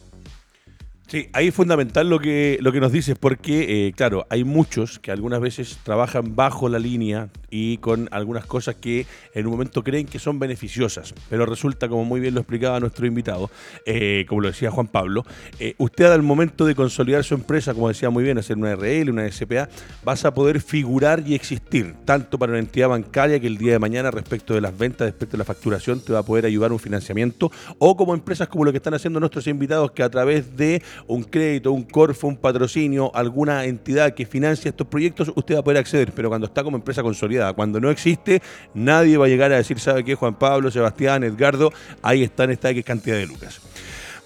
[1.08, 4.98] Sí, ahí es fundamental lo que, lo que nos dices, porque, eh, claro, hay muchos
[4.98, 9.84] que algunas veces trabajan bajo la línea y con algunas cosas que en un momento
[9.84, 13.52] creen que son beneficiosas, pero resulta, como muy bien lo explicaba nuestro invitado,
[13.86, 15.24] eh, como lo decía Juan Pablo,
[15.60, 19.12] eh, usted al momento de consolidar su empresa, como decía muy bien, hacer una RL,
[19.12, 19.70] una SPA,
[20.04, 23.80] vas a poder figurar y existir, tanto para una entidad bancaria que el día de
[23.80, 26.80] mañana respecto de las ventas, respecto de la facturación, te va a poder ayudar un
[26.80, 30.82] financiamiento, o como empresas como lo que están haciendo nuestros invitados, que a través de
[31.08, 35.64] un crédito, un Corfo, un patrocinio, alguna entidad que financia estos proyectos, usted va a
[35.64, 36.12] poder acceder.
[36.14, 38.42] Pero cuando está como empresa consolidada, cuando no existe,
[38.74, 40.16] nadie va a llegar a decir, ¿sabe qué?
[40.16, 43.62] Juan Pablo, Sebastián, Edgardo, ahí están esta X cantidad de lucas.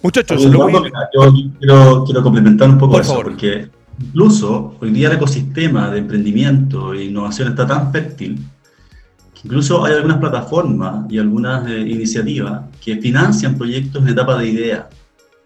[0.02, 3.68] Muchachos, yo quiero, complementar un poco eso, porque
[4.00, 8.38] incluso hoy día el ecosistema de emprendimiento e innovación está tan fértil
[9.34, 14.48] que incluso hay algunas plataformas y algunas eh, iniciativas que financian proyectos en etapa de
[14.48, 14.88] idea.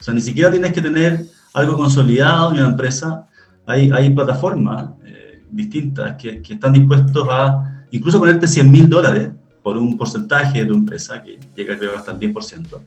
[0.05, 3.27] O sea, ni siquiera tienes que tener algo consolidado en una empresa.
[3.64, 9.31] Hay, hay plataformas eh, distintas que, que, están dispuestos a incluso ponerte 100 mil dólares
[9.62, 12.81] por un porcentaje de tu empresa, que llega creo hasta el 10%,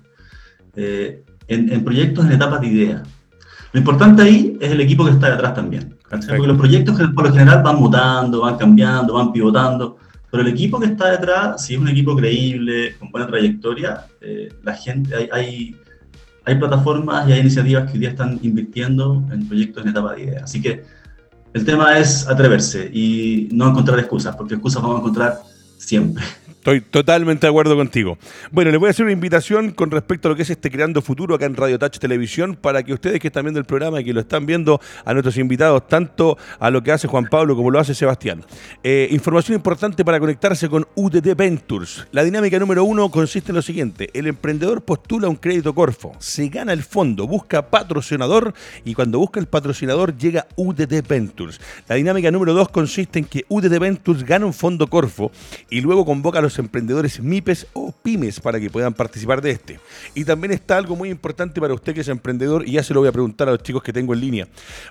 [0.75, 3.03] eh, en, en, proyectos en etapas de idea.
[3.73, 5.97] Lo importante ahí es el equipo que está detrás también.
[6.07, 9.97] Porque los proyectos por lo general van mutando, van cambiando, van pivotando,
[10.29, 14.49] pero el equipo que está detrás, si es un equipo creíble, con buena trayectoria, eh,
[14.61, 15.75] la gente, hay, hay
[16.47, 20.23] hay plataformas y hay iniciativas que hoy día están invirtiendo en proyectos en etapa de
[20.23, 20.43] idea.
[20.45, 20.85] Así que
[21.53, 25.41] el tema es atreverse y no encontrar excusas, porque excusas vamos a encontrar
[25.77, 26.23] siempre.
[26.67, 28.17] Estoy totalmente de acuerdo contigo.
[28.51, 31.01] Bueno, les voy a hacer una invitación con respecto a lo que es este Creando
[31.01, 34.03] Futuro acá en Radio Touch Televisión para que ustedes que están viendo el programa y
[34.03, 37.71] que lo están viendo a nuestros invitados, tanto a lo que hace Juan Pablo como
[37.71, 38.43] lo hace Sebastián.
[38.83, 42.05] Eh, información importante para conectarse con UTT Ventures.
[42.11, 44.09] La dinámica número uno consiste en lo siguiente.
[44.13, 48.53] El emprendedor postula un crédito Corfo, se gana el fondo, busca patrocinador
[48.83, 51.61] y cuando busca el patrocinador llega UTT Ventures.
[51.87, 55.31] La dinámica número dos consiste en que UTT Ventures gana un fondo Corfo
[55.69, 59.79] y luego convoca a los emprendedores MIPES o pymes para que puedan participar de este.
[60.15, 63.01] Y también está algo muy importante para usted que es emprendedor y ya se lo
[63.01, 64.47] voy a preguntar a los chicos que tengo en línea,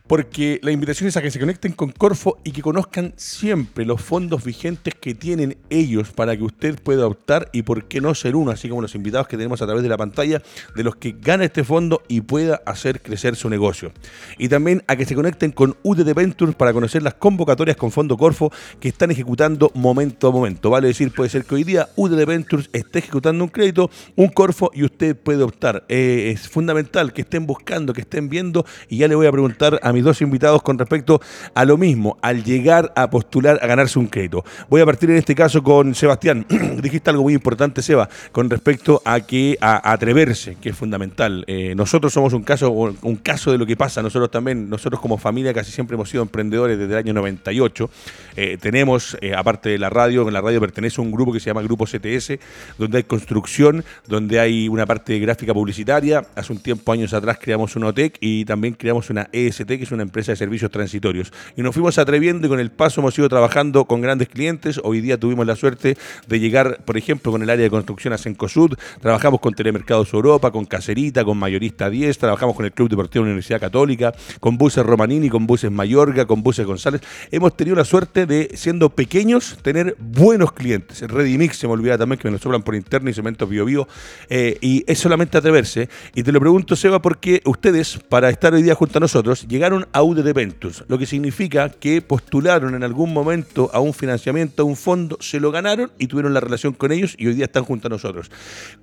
[0.06, 4.00] porque la invitación es a que se conecten con Corfo y que conozcan siempre los
[4.00, 8.36] fondos vigentes que tienen ellos para que usted pueda optar y por qué no ser
[8.36, 10.42] uno, así como los invitados que tenemos a través de la pantalla,
[10.74, 13.92] de los que gana este fondo y pueda hacer crecer su negocio.
[14.38, 18.16] Y también a que se conecten con UDT Ventures para conocer las convocatorias con Fondo
[18.16, 20.70] Corfo que están ejecutando momento a momento.
[20.70, 24.70] Vale decir, puede ser que hoy día UDD Ventures esté ejecutando un crédito, un Corfo
[24.74, 25.84] y usted puede optar.
[25.88, 29.80] Eh, es fundamental que estén buscando, que estén viendo y ya le voy a preguntar
[29.82, 31.20] a mis dos invitados con respecto
[31.54, 34.44] a lo mismo, al llegar a postular a ganarse un crédito.
[34.68, 36.44] Voy a partir en este caso con Sebastián.
[36.82, 41.42] Dijiste algo muy importante, Seba, con respecto a que a, atreverse, que es fundamental.
[41.46, 44.02] Eh, nosotros somos un caso, un caso de lo que pasa.
[44.02, 47.90] Nosotros también, nosotros como familia casi siempre hemos sido emprendedores desde el año 98.
[48.36, 51.50] Eh, tenemos, aparte de la radio, en la radio pertenece a un grupo que se
[51.50, 52.38] llama Grupo CTS,
[52.78, 56.26] donde hay construcción, donde hay una parte de gráfica publicitaria.
[56.34, 59.92] Hace un tiempo, años atrás, creamos una OTEC y también creamos una EST, que es
[59.92, 61.32] una empresa de servicios transitorios.
[61.56, 64.80] Y nos fuimos atreviendo y con el paso hemos ido trabajando con grandes clientes.
[64.82, 65.96] Hoy día tuvimos la suerte
[66.26, 68.76] de llegar, por ejemplo, con el área de construcción a Sencosud.
[69.00, 72.18] Trabajamos con Telemercados Europa, con Caserita, con Mayorista 10.
[72.18, 76.26] Trabajamos con el Club Deportivo de la Universidad Católica, con Buses Romanini, con Buses Mayorga,
[76.26, 77.00] con Buses González.
[77.30, 81.02] Hemos tenido la suerte de, siendo pequeños, tener buenos clientes.
[81.26, 83.88] Redimix se me olvida también que me lo sobran por interno y cemento bio bio.
[84.28, 85.88] Eh, y es solamente atreverse.
[86.14, 89.86] Y te lo pregunto, Seba, porque ustedes, para estar hoy día junto a nosotros, llegaron
[89.92, 94.64] a UDT Ventus, lo que significa que postularon en algún momento a un financiamiento, a
[94.64, 97.64] un fondo, se lo ganaron y tuvieron la relación con ellos y hoy día están
[97.64, 98.30] junto a nosotros.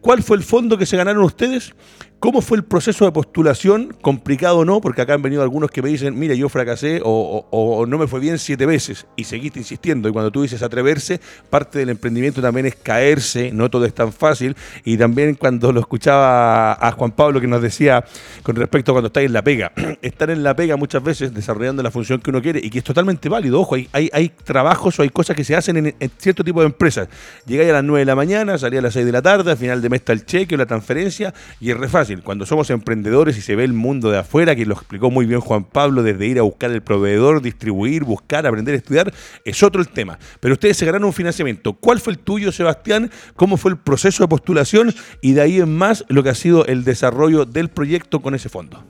[0.01, 1.73] ¿Cuál fue el fondo que se ganaron ustedes?
[2.23, 3.93] ¿Cómo fue el proceso de postulación?
[3.99, 4.79] ¿Complicado o no?
[4.79, 8.21] Porque acá han venido algunos que me dicen, mira, yo fracasé o, no me fue
[8.21, 10.07] bien siete veces y seguiste insistiendo.
[10.07, 14.13] Y cuando tú dices atreverse, parte del emprendimiento también es caerse, no todo es tan
[14.13, 14.55] fácil.
[14.86, 18.05] Y también cuando lo escuchaba a Juan Pablo que nos decía
[18.41, 21.83] con respecto a cuando estáis en la pega, estar en la pega muchas veces desarrollando
[21.83, 23.59] la función que uno quiere y que es totalmente válido.
[23.59, 27.09] Ojo, hay, trabajos o hay cosas que se hacen en, cierto tipo de empresas.
[27.45, 29.57] Llegáis a las 9 de la mañana, salía a las 6 de la tarde, al
[29.57, 32.69] final de mes está el cheque o la transferencia y es re fácil cuando somos
[32.69, 36.04] emprendedores y se ve el mundo de afuera, que lo explicó muy bien Juan Pablo,
[36.04, 40.19] desde ir a buscar el proveedor, distribuir, buscar, aprender estudiar, es otro el tema.
[40.39, 41.73] Pero ustedes se ganaron un financiamiento.
[41.73, 43.10] ¿Cuál fue el tuyo, Sebastián?
[43.36, 44.93] ¿Cómo fue el proceso de postulación?
[45.21, 48.49] Y de ahí en más lo que ha sido el desarrollo del proyecto con ese
[48.49, 48.84] fondo.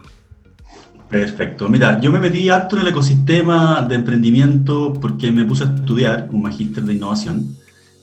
[1.10, 1.70] Perfecto.
[1.70, 6.28] Mira, yo me metí harto en el ecosistema de emprendimiento porque me puse a estudiar
[6.32, 7.56] un magíster de innovación.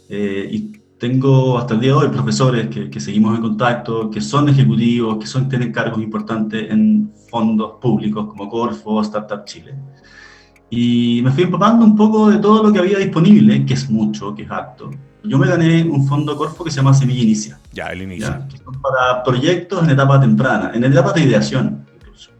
[0.09, 4.51] Eh, y tengo hasta el día de hoy profesores que, seguimos en contacto, que son
[4.51, 9.75] ejecutivos, que son, tienen cargos importantes en fondos públicos como Corfo, Startup Chile.
[10.69, 14.35] Y me fui empapando un poco de todo lo que había disponible, que es mucho,
[14.35, 14.91] que es harto.
[15.25, 17.59] Yo me gané un fondo Corfo que se llama Semilla Inicia.
[17.73, 18.47] Ya, el inicio.
[18.51, 22.31] Que son para proyectos en etapa temprana, en etapa de ideación incluso.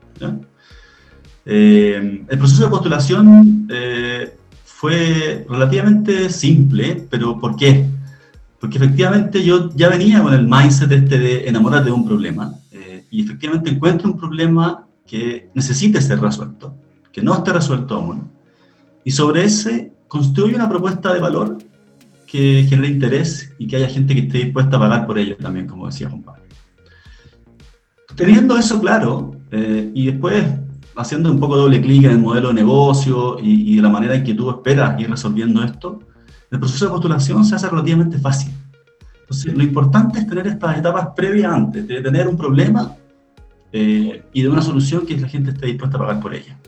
[1.47, 7.90] Eh, el proceso de postulación eh, fue relativamente simple, pero ¿por qué?
[8.61, 13.07] Porque efectivamente yo ya venía con el mindset este de enamorarte de un problema eh,
[13.11, 16.75] y efectivamente encuentro un problema que necesite ser resuelto,
[17.11, 18.31] que no esté resuelto aún.
[19.03, 21.57] Y sobre ese construyo una propuesta de valor
[22.27, 25.67] que genere interés y que haya gente que esté dispuesta a pagar por ello también,
[25.67, 26.43] como decía Juan Pablo.
[28.15, 30.45] Teniendo eso claro eh, y después
[30.97, 34.17] haciendo un poco doble clic en el modelo de negocio y, y de la manera
[34.17, 36.01] en que tú esperas ir resolviendo esto,
[36.51, 38.53] el proceso de postulación se hace relativamente fácil.
[39.21, 42.97] Entonces, lo importante es tener estas etapas previas antes, de tener un problema
[43.73, 46.59] eh, y de una solución que la gente esté dispuesta a pagar por ella.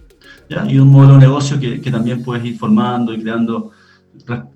[0.48, 0.64] ¿ya?
[0.70, 3.72] Y un modelo de negocio que, que también puedes ir formando y creando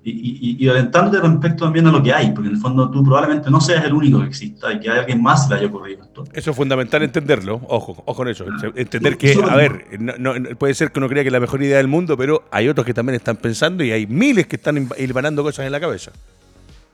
[0.03, 3.49] y, y, y, respecto también a lo que hay, porque en el fondo tú probablemente
[3.49, 6.23] no seas el único que exista y que hay alguien más le haya ocurrido esto.
[6.31, 10.91] Eso es fundamental entenderlo, ojo, ojo con eso, entender que, a ver, no, puede ser
[10.91, 13.15] que uno crea que es la mejor idea del mundo, pero hay otros que también
[13.15, 16.11] están pensando y hay miles que están hilvanando cosas en la cabeza.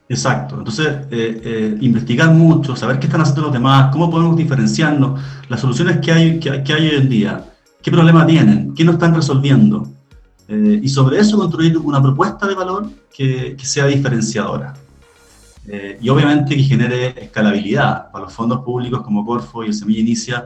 [0.10, 5.19] Exacto, entonces eh, eh, investigar mucho, saber qué están haciendo los demás, cómo podemos diferenciarnos,
[5.47, 7.45] las soluciones que hay, que, que hay hoy en día,
[7.82, 9.92] qué problema tienen, qué no están resolviendo.
[10.47, 14.73] Eh, y sobre eso construir una propuesta de valor que, que sea diferenciadora.
[15.65, 18.12] Eh, y obviamente que genere escalabilidad.
[18.12, 20.45] Para los fondos públicos como Corfo y el Semilla Inicia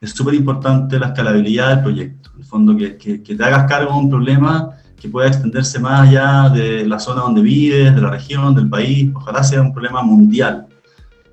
[0.00, 2.30] es súper importante la escalabilidad del proyecto.
[2.36, 6.50] El fondo, que, que, te hagas cargo de un problema que pueda extenderse más allá
[6.50, 9.10] de la zona donde vives, de la región, del país.
[9.14, 10.66] Ojalá sea un problema mundial.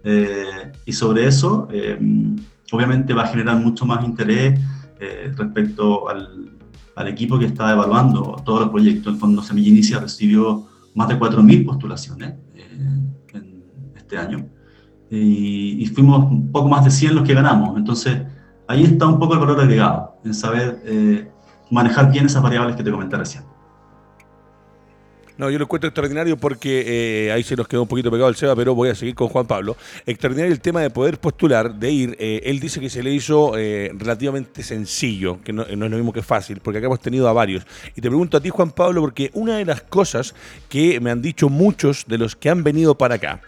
[0.04, 1.68] Eh, y sobre eso,
[2.72, 4.60] obviamente va a generar mucho más interés
[5.36, 6.55] respecto al,
[6.96, 9.14] al equipo que está evaluando todos los proyectos.
[9.14, 13.02] El Fondo Semilla Inicia recibió más de 4.000 postulaciones eh,
[13.34, 14.48] en este año
[15.10, 17.78] y, fuimos un poco más de 100 los que ganamos.
[17.78, 18.22] Entonces,
[18.68, 21.30] ahí está un poco el valor agregado, en saber eh,
[21.72, 23.44] manejar bien esas variables que te comenté recién.
[25.38, 28.36] No, yo lo encuentro extraordinario porque eh, ahí se nos quedó un poquito pegado el
[28.36, 29.76] Seba, pero voy a seguir con Juan Pablo.
[30.06, 32.16] Extraordinario el tema de poder postular, de ir.
[32.20, 35.98] Eh, él dice que se le hizo eh, relativamente sencillo, que no, no, es lo
[35.98, 37.66] mismo que fácil, porque acá hemos tenido a varios.
[37.96, 40.34] Y te pregunto a ti, Juan Pablo, porque una de las cosas
[40.70, 43.42] que me han dicho muchos de los que han venido para acá,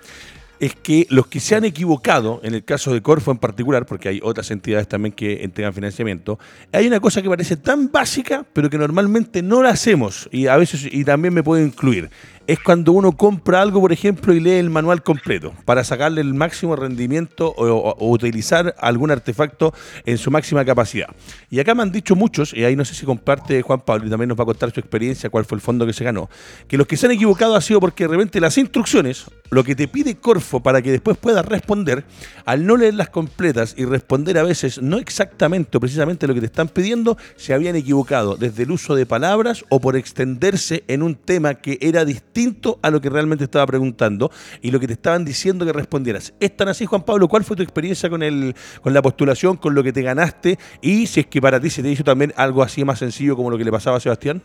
[0.59, 4.09] es que los que se han equivocado, en el caso de Corfo en particular, porque
[4.09, 6.39] hay otras entidades también que entregan financiamiento,
[6.71, 10.57] hay una cosa que parece tan básica, pero que normalmente no la hacemos, y a
[10.57, 12.09] veces, y también me puedo incluir,
[12.47, 16.33] es cuando uno compra algo, por ejemplo, y lee el manual completo para sacarle el
[16.33, 19.73] máximo rendimiento o, utilizar algún artefacto
[20.05, 21.09] en su máxima capacidad.
[21.49, 24.09] Y acá me han dicho muchos, y ahí no sé si comparte Juan Pablo y
[24.09, 26.29] también nos va a contar su experiencia, cuál fue el fondo que se ganó,
[26.69, 29.75] que los que se han equivocado ha sido porque de repente las instrucciones, lo que
[29.75, 32.05] te pide Corfo para que después puedas responder,
[32.45, 36.45] al no leerlas completas y responder a veces no exactamente o precisamente lo que te
[36.45, 41.15] están pidiendo, se habían equivocado desde el uso de palabras o por extenderse en un
[41.15, 42.36] tema que era distinto
[42.81, 44.29] a lo que realmente estaba preguntando
[44.61, 46.33] y lo que te estaban diciendo que respondieras.
[46.39, 47.27] ¿Es tan así, Juan Pablo?
[47.27, 50.59] ¿Cuál fue tu experiencia con, el, con la postulación, con lo que te ganaste?
[50.81, 53.49] Y si es que para ti se te hizo también algo así más sencillo como
[53.49, 54.41] lo que le pasaba a Sebastián.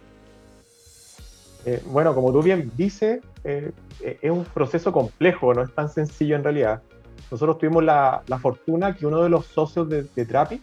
[1.66, 6.36] Eh, bueno, como tú bien dices, eh, es un proceso complejo, no es tan sencillo
[6.36, 6.82] en realidad.
[7.30, 10.62] Nosotros tuvimos la, fortuna que uno de los socios de, de Trapi,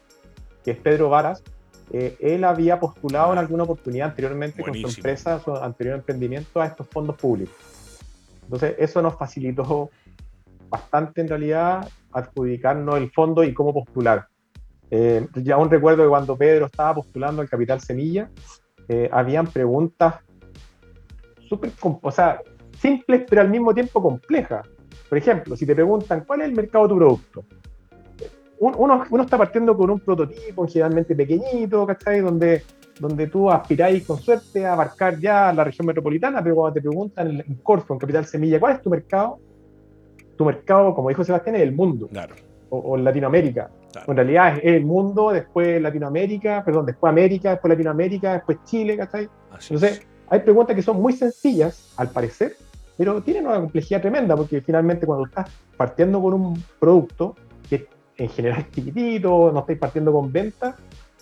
[0.64, 1.44] que es Pedro Varas,
[1.92, 6.68] eh, él había postulado en alguna oportunidad anteriormente con su empresa, su anterior emprendimiento a
[6.68, 7.56] estos fondos públicos.
[8.44, 9.90] Entonces, eso nos facilitó
[10.70, 14.28] bastante en realidad adjudicarnos el fondo y cómo postular.
[14.92, 18.30] Eh, ya aún recuerdo que cuando Pedro estaba postulando el Capital Semilla,
[18.88, 20.16] eh, habían preguntas
[21.48, 22.42] súper, o sea,
[22.80, 24.68] simples pero al mismo tiempo complejas.
[25.08, 27.46] Por ejemplo, si te preguntan cuál es el mercado de tu producto,
[28.60, 32.20] uno, uno está partiendo con un prototipo generalmente pequeñito, ¿cachai?
[32.20, 32.64] Donde,
[33.00, 37.44] donde tú aspiráis con suerte a abarcar ya la región metropolitana, pero cuando te preguntan
[37.48, 39.40] en Corfo, en Capital Semilla, ¿cuál es tu mercado?
[40.36, 42.08] Tu mercado, como dijo Sebastián, es el mundo.
[42.08, 42.36] Claro.
[42.70, 43.70] O, en Latinoamérica.
[44.06, 49.28] En realidad es el mundo, después Latinoamérica, perdón, después América, después Latinoamérica, después Chile, ¿cachai?
[49.52, 52.56] Entonces, hay preguntas que son muy sencillas, al parecer,
[52.98, 57.36] pero tienen una complejidad tremenda, porque finalmente cuando estás partiendo con un producto
[58.20, 60.76] en general chiquitito, no estáis partiendo con ventas,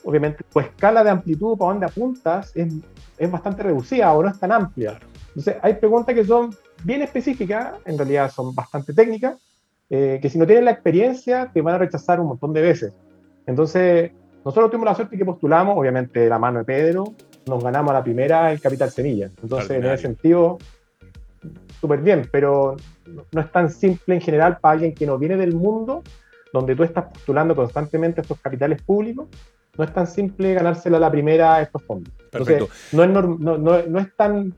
[0.03, 2.73] obviamente tu escala de amplitud para donde apuntas es,
[3.17, 4.99] es bastante reducida o no es tan amplia.
[5.29, 9.37] Entonces, hay preguntas que son bien específicas, en realidad son bastante técnicas,
[9.89, 12.93] eh, que si no tienen la experiencia te van a rechazar un montón de veces.
[13.45, 14.11] Entonces,
[14.43, 17.13] nosotros tuvimos la suerte que postulamos, obviamente de la mano de Pedro,
[17.45, 19.29] nos ganamos a la primera el Capital Semilla.
[19.41, 20.57] Entonces, en ese sentido,
[21.79, 22.75] súper bien, pero
[23.31, 26.03] no es tan simple en general para alguien que no viene del mundo,
[26.53, 29.27] donde tú estás postulando constantemente estos capitales públicos,
[29.77, 32.13] no es tan simple ganársela a la primera estos fondos.
[32.31, 34.53] Entonces, no es, no, no, no es tan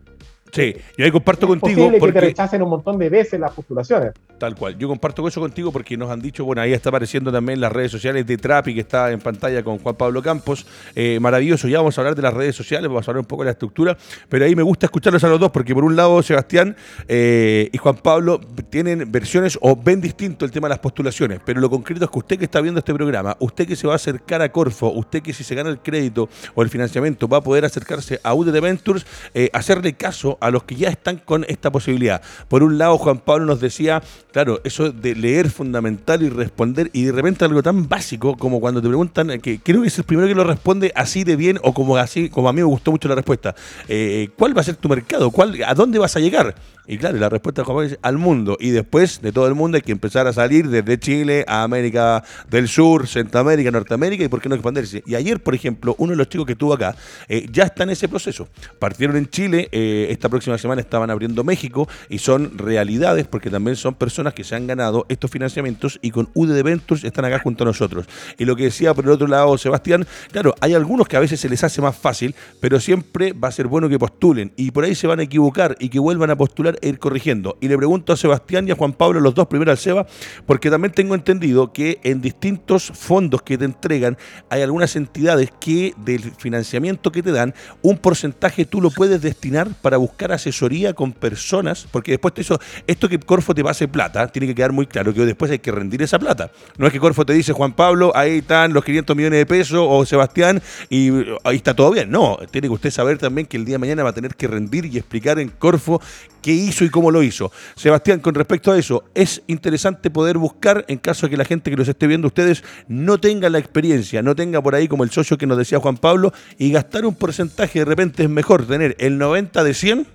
[0.51, 1.91] Sí, yo ahí comparto es contigo.
[1.99, 2.05] porque...
[2.05, 4.13] que te rechacen un montón de veces las postulaciones.
[4.37, 4.77] Tal cual.
[4.77, 7.91] Yo comparto eso contigo porque nos han dicho, bueno, ahí está apareciendo también las redes
[7.91, 10.65] sociales de Trapi, que está en pantalla con Juan Pablo Campos.
[10.95, 11.67] Eh, maravilloso.
[11.67, 13.51] Ya vamos a hablar de las redes sociales, vamos a hablar un poco de la
[13.51, 13.97] estructura,
[14.29, 16.75] pero ahí me gusta escucharlos a los dos porque por un lado Sebastián
[17.07, 18.39] eh, y Juan Pablo
[18.69, 22.19] tienen versiones o ven distinto el tema de las postulaciones, pero lo concreto es que
[22.19, 25.21] usted que está viendo este programa, usted que se va a acercar a Corfo, usted
[25.21, 28.61] que si se gana el crédito o el financiamiento va a poder acercarse a UDD
[28.61, 32.21] Ventures, eh, hacerle caso a los que ya están con esta posibilidad.
[32.47, 37.03] Por un lado, Juan Pablo nos decía, claro, eso de leer fundamental y responder, y
[37.03, 40.27] de repente algo tan básico como cuando te preguntan, que creo que es el primero
[40.27, 43.07] que lo responde así de bien o como así, como a mí me gustó mucho
[43.07, 43.55] la respuesta.
[43.87, 45.31] Eh, ¿Cuál va a ser tu mercado?
[45.31, 46.55] ¿Cuál, ¿A dónde vas a llegar?
[46.89, 48.57] Y claro, la respuesta de Juan Pablo es al mundo.
[48.59, 52.23] Y después de todo el mundo hay que empezar a salir desde Chile a América
[52.49, 55.03] del Sur, Centroamérica, Norteamérica y por qué no expandirse.
[55.05, 56.95] Y ayer, por ejemplo, uno de los chicos que estuvo acá
[57.27, 58.47] eh, ya está en ese proceso.
[58.79, 63.75] Partieron en Chile, eh, esta próxima semana estaban abriendo México y son realidades porque también
[63.75, 67.63] son personas que se han ganado estos financiamientos y con UD Ventures están acá junto
[67.63, 68.05] a nosotros.
[68.37, 71.39] Y lo que decía por el otro lado Sebastián, claro, hay algunos que a veces
[71.39, 74.83] se les hace más fácil, pero siempre va a ser bueno que postulen y por
[74.83, 77.57] ahí se van a equivocar y que vuelvan a postular ir corrigiendo.
[77.61, 80.05] Y le pregunto a Sebastián y a Juan Pablo, los dos primero al Seba,
[80.45, 84.17] porque también tengo entendido que en distintos fondos que te entregan
[84.49, 89.69] hay algunas entidades que del financiamiento que te dan, un porcentaje tú lo puedes destinar
[89.81, 94.27] para buscar asesoría con personas, porque después de eso, esto que Corfo te pase plata,
[94.27, 96.51] tiene que quedar muy claro que después hay que rendir esa plata.
[96.77, 99.79] No es que Corfo te dice, Juan Pablo, ahí están los 500 millones de pesos,
[99.81, 101.09] o Sebastián, y
[101.43, 102.11] ahí está todo bien.
[102.11, 104.47] No, tiene que usted saber también que el día de mañana va a tener que
[104.47, 106.01] rendir y explicar en Corfo
[106.41, 107.51] qué hizo y cómo lo hizo.
[107.75, 111.71] Sebastián, con respecto a eso, es interesante poder buscar, en caso de que la gente
[111.71, 115.11] que los esté viendo ustedes no tenga la experiencia, no tenga por ahí como el
[115.11, 118.95] socio que nos decía Juan Pablo, y gastar un porcentaje de repente es mejor tener
[118.99, 120.07] el 90 de 100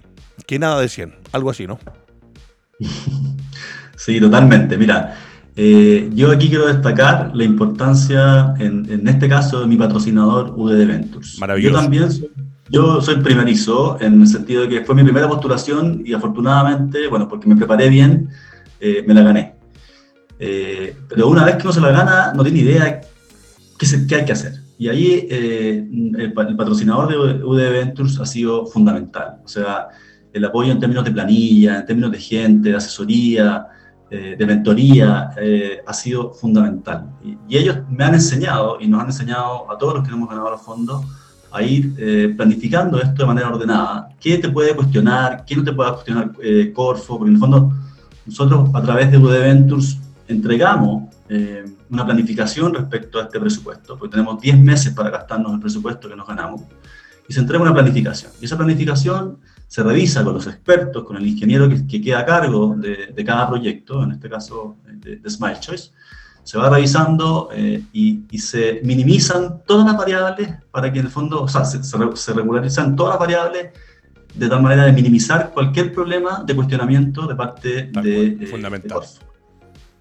[0.46, 1.78] que nada de 100, algo así, ¿no?
[3.96, 4.76] Sí, totalmente.
[4.76, 5.16] Mira,
[5.56, 11.38] eh, yo aquí quiero destacar la importancia, en, este caso, de mi patrocinador UD Ventures.
[11.38, 11.74] Maravilloso.
[11.74, 12.30] Yo también soy
[12.70, 17.28] yo soy primerizo, en el sentido de que fue mi primera postulación y afortunadamente, bueno,
[17.28, 18.30] porque me preparé bien,
[18.80, 19.54] eh, me la gané.
[20.38, 23.00] Eh, pero una vez que uno se la gana, no tiene idea
[23.78, 24.54] qué, qué hay que hacer.
[24.78, 25.86] Y ahí eh,
[26.18, 29.36] el, patrocinador de UD Ventures ha sido fundamental.
[29.44, 29.88] O sea,
[30.32, 33.66] el apoyo en términos de planilla, en términos de gente, de asesoría,
[34.10, 35.30] de mentoría,
[35.84, 37.10] ha sido fundamental.
[37.24, 40.28] Y, y ellos me han enseñado y nos han enseñado a todos los que hemos
[40.28, 41.04] ganado los fondos
[41.54, 44.08] a ir eh, planificando esto de manera ordenada.
[44.20, 45.44] ¿Qué te puede cuestionar?
[45.46, 47.16] ¿Qué no te puede cuestionar eh, Corfo?
[47.16, 47.72] Porque en el fondo
[48.26, 54.12] nosotros a través de UD Ventures entregamos eh, una planificación respecto a este presupuesto, porque
[54.12, 56.62] tenemos 10 meses para gastarnos el presupuesto que nos ganamos,
[57.28, 58.32] y se entrega una planificación.
[58.40, 59.38] Y esa planificación
[59.68, 63.24] se revisa con los expertos, con el ingeniero que, que queda a cargo de, de,
[63.24, 65.92] cada proyecto, en este caso de, de Smile Choice,
[66.44, 71.42] se va revisando eh, y, se minimizan todas las variables para que en el fondo,
[71.42, 73.70] o sea, se, se, regularizan todas las variables
[74.34, 79.00] de tal manera de minimizar cualquier problema de cuestionamiento de parte de, eh, fundamental.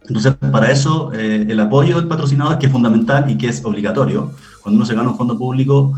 [0.05, 4.33] Entonces, para eso, eh, el apoyo del patrocinador, que es fundamental y que es obligatorio,
[4.61, 5.97] cuando uno se gana un fondo público,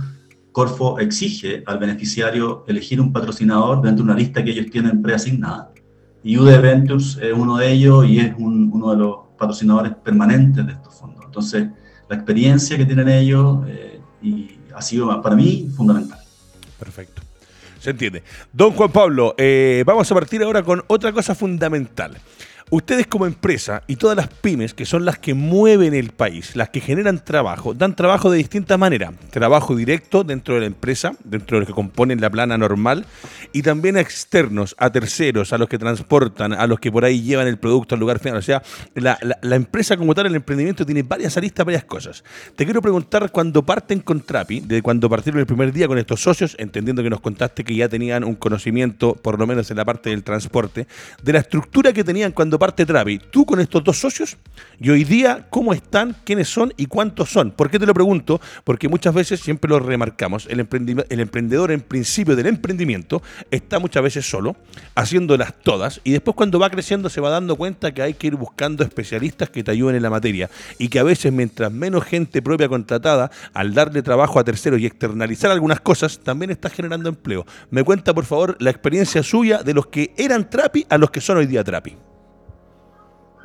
[0.52, 5.72] Corfo exige al beneficiario elegir un patrocinador dentro de una lista que ellos tienen preasignada.
[6.24, 10.74] Y UD Ventures es uno de ellos y es uno de los patrocinadores permanentes de
[10.74, 11.24] estos fondos.
[11.26, 11.68] Entonces,
[12.10, 16.20] la experiencia que tienen ellos eh, y ha sido para mí fundamental.
[16.80, 17.22] Perfecto.
[17.80, 18.24] Se entiende.
[18.52, 22.18] Don Juan Pablo, eh, vamos a partir ahora con otra cosa fundamental.
[22.72, 26.70] Ustedes como empresa y todas las pymes, que son las que mueven el país, las
[26.70, 29.14] que generan trabajo, dan trabajo de distintas maneras.
[29.30, 33.06] Trabajo directo dentro de la empresa, dentro de los que componen la plana normal,
[33.54, 37.22] y también a externos, a terceros, a los que transportan, a los que por ahí
[37.22, 38.40] llevan el producto al lugar final.
[38.40, 38.64] O sea,
[38.96, 39.20] la,
[39.56, 42.24] empresa como tal, el emprendimiento, tiene varias aristas, varias cosas.
[42.56, 46.24] Te quiero preguntar, cuando parten con Trapi, de cuando partieron el primer día con estos
[46.24, 49.86] socios, entendiendo que nos contaste que ya tenían un conocimiento, por lo menos en la
[49.86, 50.88] parte del transporte,
[51.22, 54.38] de la estructura que tenían cuando parte Travi, tú con estos dos socios,
[54.80, 57.52] y hoy día, ¿cómo están, quiénes son y cuántos son?
[57.52, 58.42] ¿Por qué te lo pregunto?
[58.64, 64.30] Porque muchas veces siempre lo remarcamos, el, emprendedor en principio del emprendimiento está muchas veces
[64.30, 64.56] solo,
[64.96, 68.36] haciéndolas todas, y después cuando va creciendo se va dando cuenta que hay que ir
[68.36, 72.42] buscando especialistas que te ayuden en la materia, y que a veces mientras menos gente
[72.42, 77.46] propia contratada, al darle trabajo a terceros y externalizar algunas cosas, también está generando empleo.
[77.70, 81.22] Me cuenta, por favor, la experiencia suya de los que eran Trapi a los que
[81.22, 81.96] son hoy día Trapi.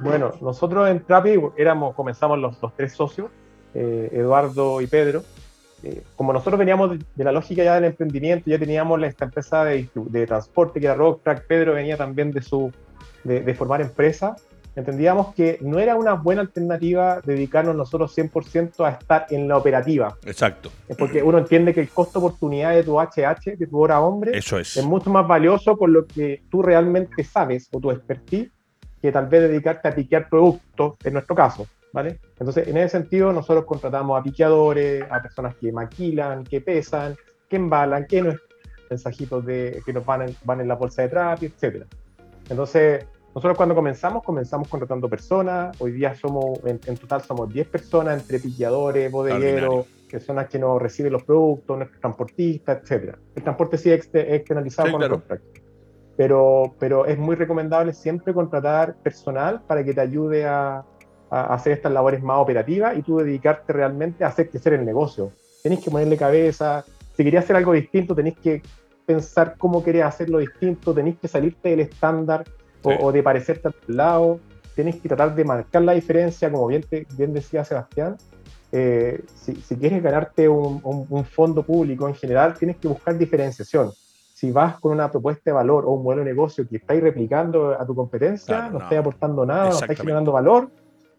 [0.03, 3.31] Bueno, nosotros en Trapi éramos, comenzamos los, tres socios,
[3.75, 5.23] eh, Eduardo y Pedro.
[5.83, 9.89] Eh, como nosotros veníamos de, la lógica ya del emprendimiento, ya teníamos esta empresa de,
[10.27, 12.71] transporte que era Rocktrack, Pedro venía también de, su,
[13.25, 14.37] de, formar empresa,
[14.77, 20.17] entendíamos que no era una buena alternativa dedicarnos nosotros 100% a estar en la operativa.
[20.27, 20.71] Exacto.
[20.99, 24.59] Porque uno entiende que el costo oportunidad de tu HH, de tu hora hombre, Eso
[24.59, 24.77] es.
[24.77, 28.51] es mucho más valioso con lo que tú realmente sabes o tu expertise
[29.01, 32.19] que tal vez dedicarte a piquear productos, en nuestro caso, ¿vale?
[32.39, 37.17] Entonces, en ese sentido, nosotros contratamos a piqueadores, a personas que maquilan, que pesan,
[37.49, 38.35] que embalan, que no
[38.91, 41.85] mensajitos de, que nos van en, van en la bolsa de trap, etc.
[42.49, 48.21] Entonces, nosotros cuando comenzamos, comenzamos contratando personas, hoy día somos, en, total somos 10 personas,
[48.21, 53.17] entre piqueadores, bodegueros, personas que nos reciben los productos, nuestros transportistas, etc.
[53.37, 55.23] El transporte sí es externalizado con claro
[56.21, 60.85] pero, pero es muy recomendable siempre contratar personal para que te ayude a,
[61.31, 65.33] hacer estas labores más operativas y tú dedicarte realmente a hacer crecer el negocio.
[65.63, 66.85] Tenéis que ponerle cabeza,
[67.17, 68.61] si querías hacer algo distinto, tenéis que
[69.07, 72.45] pensar cómo querías hacerlo distinto, tenéis que salirte del estándar
[72.83, 74.41] o, de parecerte al lado,
[74.77, 76.85] tenéis que tratar de marcar la diferencia, como bien,
[77.17, 78.19] bien decía Sebastián.
[78.73, 83.91] Eh, si, quieres ganarte un, un fondo público en general, tienes que buscar diferenciación
[84.41, 87.79] si vas con una propuesta de valor o un modelo de negocio que estáis replicando
[87.79, 90.71] a tu competencia, no, estáis aportando nada, no estáis generando valor,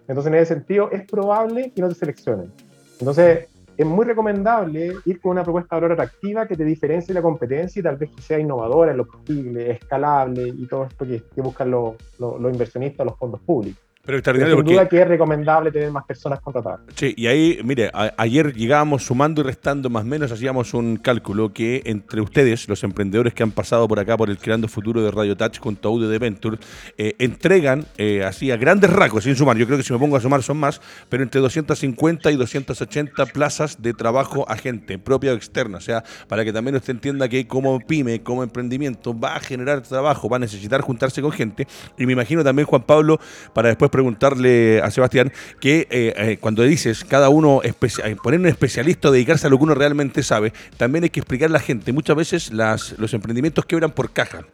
[0.08, 2.52] entonces en ese sentido es probable que no te seleccionen.
[3.00, 3.48] Entonces
[3.78, 7.80] es muy recomendable ir con una propuesta de valor atractiva que te diferencie la competencia
[7.80, 11.70] y tal vez que sea innovadora en lo posible, escalable y todo esto que, buscan
[11.70, 13.84] los, los inversionistas, los fondos públicos.
[14.04, 16.82] Pero extraordinario sin duda que es recomendable tener más personas contratadas.
[16.96, 21.54] Sí, y ahí, mire, ayer llegábamos sumando y restando más o menos, hacíamos un cálculo
[21.54, 25.12] que entre ustedes, los emprendedores que han pasado por acá por el Creando Futuro de
[25.12, 26.58] Radio Touch junto a Audio de Venture,
[26.98, 30.16] eh, entregan eh, así a grandes rasgos, sin sumar, yo creo que si me pongo
[30.18, 35.34] a sumar son más, pero entre 250 y 280 plazas de trabajo a gente, propia
[35.34, 35.78] o externa.
[35.78, 39.82] O sea, para que también usted entienda que como pyme, como emprendimiento, va a generar
[39.82, 41.68] trabajo, va a necesitar juntarse con gente.
[41.98, 43.20] Y me imagino también, Juan Pablo,
[43.54, 47.74] para después preguntarle a Sebastián que eh, eh, cuando dices cada uno eh,
[48.22, 51.50] poner un especialista o dedicarse a lo que uno realmente sabe, también hay que explicar
[51.50, 51.94] a la gente.
[51.94, 54.46] Muchas veces los emprendimientos quebran por caja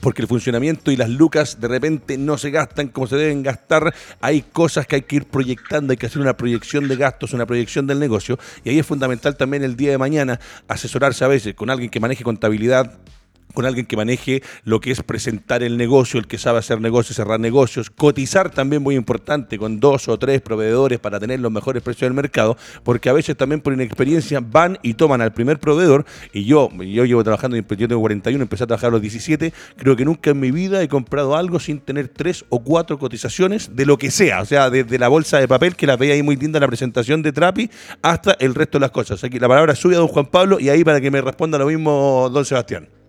[0.00, 3.94] porque el funcionamiento y las lucas de repente no se gastan como se deben gastar.
[4.20, 7.46] Hay cosas que hay que ir proyectando, hay que hacer una proyección de gastos, una
[7.46, 8.38] proyección del negocio.
[8.64, 12.00] Y ahí es fundamental también el día de mañana asesorarse a veces con alguien que
[12.00, 12.98] maneje contabilidad
[13.54, 17.16] con alguien que maneje lo que es presentar el negocio, el que sabe hacer negocios,
[17.16, 21.82] cerrar negocios, cotizar también muy importante con dos o tres proveedores para tener los mejores
[21.82, 26.04] precios del mercado, porque a veces también por inexperiencia van y toman al primer proveedor,
[26.32, 29.96] y yo, yo llevo trabajando, yo tengo 41, empecé a trabajar a los 17, creo
[29.96, 33.86] que nunca en mi vida he comprado algo sin tener tres o cuatro cotizaciones de
[33.86, 36.36] lo que sea, o sea, desde la bolsa de papel, que la veía ahí muy
[36.36, 37.70] linda en la presentación de Trapi,
[38.02, 39.22] hasta el resto de las cosas.
[39.24, 41.66] Aquí la palabra sube a don Juan Pablo y ahí para que me responda lo
[41.66, 42.99] mismo don Sebastián.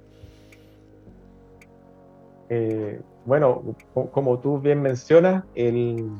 [2.54, 6.12] Eh, bueno, como tú bien mencionas, el,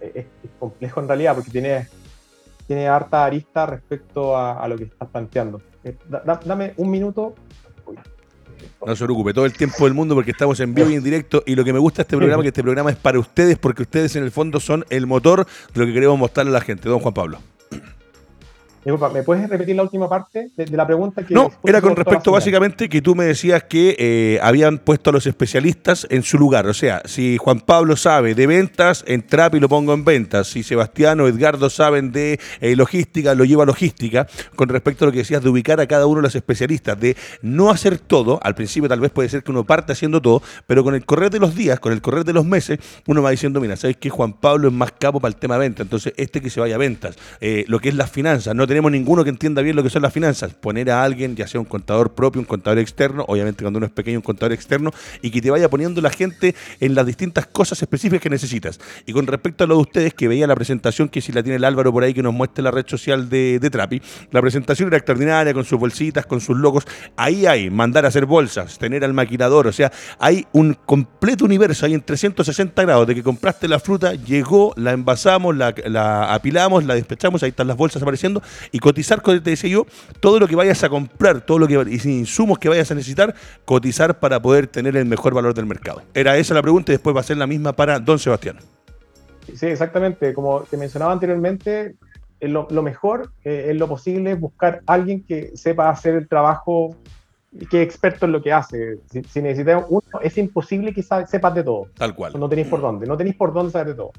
[0.00, 0.26] es,
[0.60, 1.88] complejo en realidad porque tiene,
[2.68, 5.60] tiene harta arista respecto a, lo que estás planteando.
[5.82, 5.96] Eh,
[6.46, 7.34] dame un minuto.
[8.86, 11.42] No se preocupe, todo el tiempo del mundo porque estamos en vivo y en directo
[11.44, 13.58] y lo que me gusta de este programa es que este programa es para ustedes
[13.58, 16.60] porque ustedes en el fondo son el motor de lo que queremos mostrarle a la
[16.60, 16.88] gente.
[16.88, 17.38] Don Juan Pablo.
[18.84, 21.24] Disculpa, ¿me puedes repetir la última parte de, la pregunta?
[21.24, 25.12] Que no, era con respecto básicamente que tú me decías que eh, habían puesto a
[25.12, 26.66] los especialistas en su lugar.
[26.66, 30.48] O sea, si Juan Pablo sabe de ventas, en Trapi lo pongo en ventas.
[30.48, 34.26] Si Sebastián o Edgardo saben de eh, logística, lo llevo a logística.
[34.56, 37.16] Con respecto a lo que decías de ubicar a cada uno de los especialistas, de
[37.40, 38.40] no hacer todo.
[38.42, 41.30] Al principio tal vez puede ser que uno parte haciendo todo, pero con el correr
[41.30, 44.10] de los días, con el correr de los meses, uno va diciendo, mira, ¿sabes que
[44.10, 45.84] Juan Pablo es más capo para el tema de venta?
[45.84, 47.16] Entonces, este que se vaya a ventas.
[47.40, 50.00] Eh, lo que es las finanzas, no tenemos ninguno que entienda bien lo que son
[50.00, 50.54] las finanzas.
[50.54, 53.92] Poner a alguien, ya sea un contador propio, un contador externo, obviamente cuando uno es
[53.92, 57.82] pequeño, un contador externo, y que te vaya poniendo la gente en las distintas cosas
[57.82, 58.80] específicas que necesitas.
[59.04, 61.56] Y con respecto a lo de ustedes, que veía la presentación, que si la tiene
[61.56, 64.00] el Álvaro por ahí, que nos muestre la red social de, de Trapi,
[64.30, 66.86] la presentación era extraordinaria, con sus bolsitas, con sus logos.
[67.16, 71.84] Ahí hay mandar a hacer bolsas, tener al maquinador, o sea, hay un completo universo,
[71.84, 76.84] hay en 360 grados, de que compraste la fruta, llegó, la envasamos, la, la apilamos,
[76.84, 79.86] la despechamos, ahí están las bolsas apareciendo, y cotizar, te decía yo,
[80.20, 83.34] todo lo que vayas a comprar, todo lo que y insumos que vayas a necesitar,
[83.64, 86.02] cotizar para poder tener el mejor valor del mercado.
[86.14, 88.58] Era esa la pregunta y después va a ser la misma para don Sebastián.
[89.54, 90.32] Sí, exactamente.
[90.34, 91.96] Como te mencionaba anteriormente,
[92.40, 96.96] lo, mejor eh, es lo posible buscar a alguien que sepa hacer el trabajo
[97.52, 98.98] y que es experto en lo que hace.
[99.10, 101.86] Si, si necesitas uno, es imposible que sepas de todo.
[101.96, 102.32] Tal cual.
[102.38, 104.12] No tenéis por dónde, no tenéis por dónde saber de todo.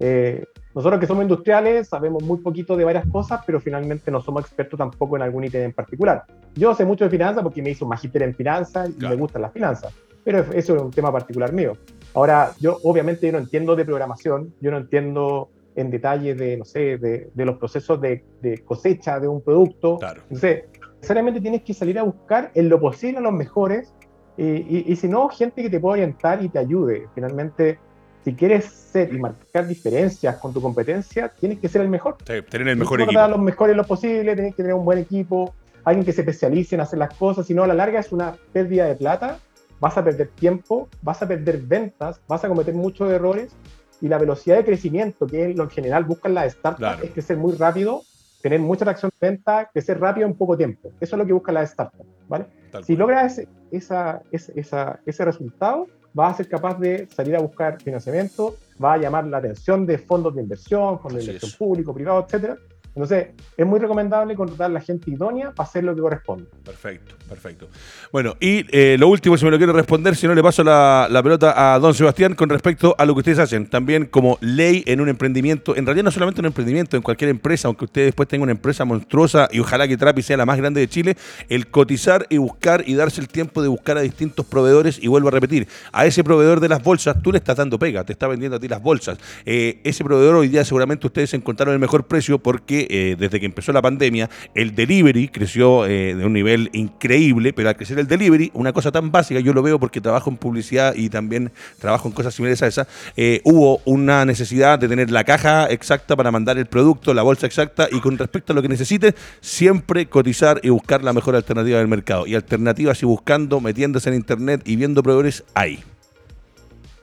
[0.00, 4.44] Eh, nosotros que somos industriales sabemos muy poquito de varias cosas, pero finalmente no somos
[4.44, 6.24] expertos tampoco en algún ítem en particular.
[6.54, 9.42] Yo sé mucho de finanzas porque me hizo un magíster en finanzas y me gustan
[9.42, 11.76] las finanzas, pero eso es un tema particular mío.
[12.14, 16.64] Ahora, yo obviamente yo no entiendo de programación, yo no entiendo en detalle de, no
[16.64, 18.24] sé, de, los procesos de,
[18.64, 19.98] cosecha de un producto.
[19.98, 20.22] Claro.
[20.24, 20.64] Entonces,
[20.96, 23.92] necesariamente tienes que salir a buscar en lo posible a los mejores
[24.36, 27.06] y, y si no, gente que te pueda orientar y te ayude.
[27.14, 27.78] Finalmente,
[28.24, 32.16] si quieres ser y marcar diferencias con tu competencia, tienes que ser el mejor.
[32.26, 33.28] Sí, tener el mejor equipo.
[33.28, 35.54] los mejores lo posible, tienes que tener un buen equipo,
[35.84, 38.34] alguien que se especialice en hacer las cosas, si no a la larga es una
[38.52, 39.38] pérdida de plata,
[39.78, 43.54] vas a perder tiempo, vas a perder ventas, vas a cometer muchos errores
[44.00, 47.54] y la velocidad de crecimiento que en lo general buscan las startups es crecer muy
[47.54, 48.02] rápido,
[48.40, 50.90] tener mucha reacción de venta, crecer rápido en poco tiempo.
[51.00, 52.46] Eso es lo que buscan las startups, ¿vale?
[52.84, 55.86] si logras ese, ese resultado,
[56.18, 59.98] va a ser capaz de salir a buscar financiamiento, va a llamar la atención de
[59.98, 62.56] fondos de inversión, fondos de inversión público, privado, etcétera,
[62.94, 66.44] entonces, es muy recomendable contratar a la gente idónea para hacer lo que corresponde.
[66.64, 67.68] Perfecto, perfecto.
[68.12, 71.08] Bueno, y eh, lo último, si me lo quiere responder, si no le paso la,
[71.24, 73.66] pelota a don Sebastián con respecto a lo que ustedes hacen.
[73.68, 77.30] También como ley en un emprendimiento, en realidad no solamente en un emprendimiento, en cualquier
[77.30, 80.56] empresa, aunque usted después tenga una empresa monstruosa y ojalá que Trapi sea la más
[80.56, 81.16] grande de Chile,
[81.48, 85.02] el cotizar y buscar y darse el tiempo de buscar a distintos proveedores.
[85.02, 88.04] Y vuelvo a repetir, a ese proveedor de las bolsas, tú le estás dando pega,
[88.04, 89.18] te está vendiendo a ti las bolsas.
[89.44, 93.46] Eh, ese proveedor hoy día seguramente ustedes encontraron el mejor precio porque eh, desde que
[93.46, 98.06] empezó la pandemia, el delivery creció eh, de un nivel increíble, pero al crecer el
[98.06, 102.08] delivery, una cosa tan básica, yo lo veo porque trabajo en publicidad y también trabajo
[102.08, 106.30] en cosas similares a esa, eh, hubo una necesidad de tener la caja exacta para
[106.30, 110.60] mandar el producto, la bolsa exacta, y con respecto a lo que necesites, siempre cotizar
[110.62, 112.26] y buscar la mejor alternativa del mercado.
[112.26, 115.82] Y alternativas y buscando, metiéndose en internet y viendo proveedores, hay.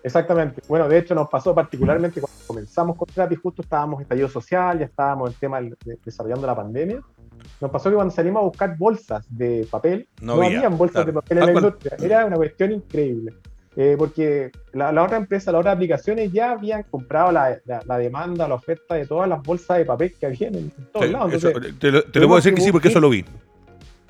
[0.03, 0.61] Exactamente.
[0.67, 4.79] Bueno, de hecho nos pasó particularmente cuando comenzamos con Trapi, justo estábamos en estallido social,
[4.79, 7.01] ya estábamos en el tema de, desarrollando la pandemia.
[7.59, 11.13] Nos pasó que cuando salimos a buscar bolsas de papel, no, había, habían bolsas de
[11.13, 11.97] papel en la industria.
[11.99, 13.33] Era una cuestión increíble.
[13.77, 18.55] Eh, porque la, otra empresa, las otras aplicaciones ya habían comprado la, la, demanda, la
[18.55, 21.41] oferta de todas las bolsas de papel que habían en, todos lados.
[21.79, 23.23] te, lo, puedo decir que sí, porque eso lo vi.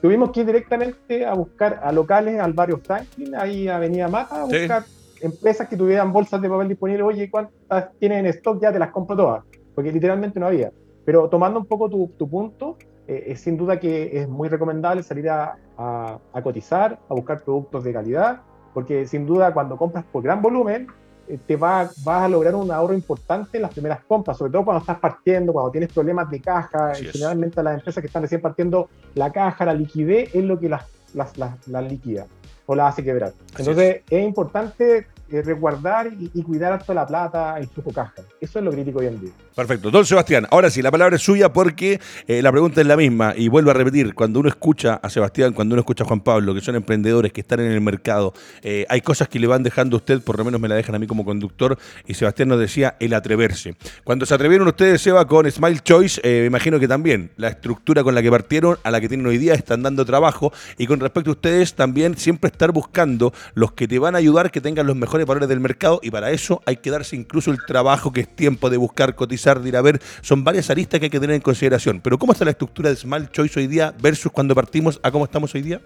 [0.01, 4.45] Tuvimos que ir directamente a buscar a locales al barrio Franklin, ahí Avenida Mata, a
[4.45, 4.83] buscar
[5.21, 8.61] empresas que tuvieran bolsas de papel disponibles, oye, ¿cuántas tienen en stock?
[8.61, 9.43] Ya te las compro todas,
[9.75, 10.71] porque literalmente no había.
[11.05, 15.03] Pero tomando un poco tu, tu punto, eh, es sin duda que es muy recomendable
[15.03, 18.41] salir a, a, cotizar, a buscar productos de calidad,
[18.73, 20.87] porque sin duda cuando compras por gran volumen,
[21.27, 24.65] eh, te va, vas a lograr un ahorro importante en las primeras compras, sobre todo
[24.65, 28.89] cuando estás partiendo, cuando tienes problemas de caja, generalmente las empresas que están recién partiendo,
[29.15, 32.27] la caja, la liquidez es lo que las, las, las, las liquida
[32.71, 33.33] o la hace quebrar.
[33.57, 34.23] Entonces es.
[34.23, 38.21] importante eh, resguardar y, cuidar hasta la plata, el flujo caja.
[38.39, 39.31] Eso es lo crítico hoy en día.
[39.55, 39.91] Perfecto.
[39.91, 43.33] Don Sebastián, ahora sí, la palabra es suya porque eh, la pregunta es la misma.
[43.35, 46.53] Y vuelvo a repetir, cuando uno escucha a Sebastián, cuando uno escucha a Juan Pablo,
[46.53, 49.97] que son emprendedores que están en el mercado, eh, hay cosas que le van dejando
[49.97, 51.77] a usted, por lo menos me la dejan a mí como conductor,
[52.07, 53.75] y Sebastián nos decía el atreverse.
[54.03, 58.15] Cuando se atrevieron ustedes, Seba, con Smile Choice, me imagino que también la estructura con
[58.15, 60.53] la que partieron, a la que tienen hoy día, están dando trabajo.
[60.77, 64.51] Y con respecto a ustedes, también siempre estar buscando los que te van a ayudar
[64.51, 67.57] que tengan los mejores valores del mercado y para eso hay que darse incluso el
[67.65, 69.99] trabajo que es tiempo de buscar, cotizar de ir a ver.
[70.21, 71.99] Son varias aristas que hay que tener en consideración.
[72.01, 75.25] Pero ¿cómo está la estructura de Smart Choice hoy día versus cuando partimos a cómo
[75.25, 75.81] estamos hoy día?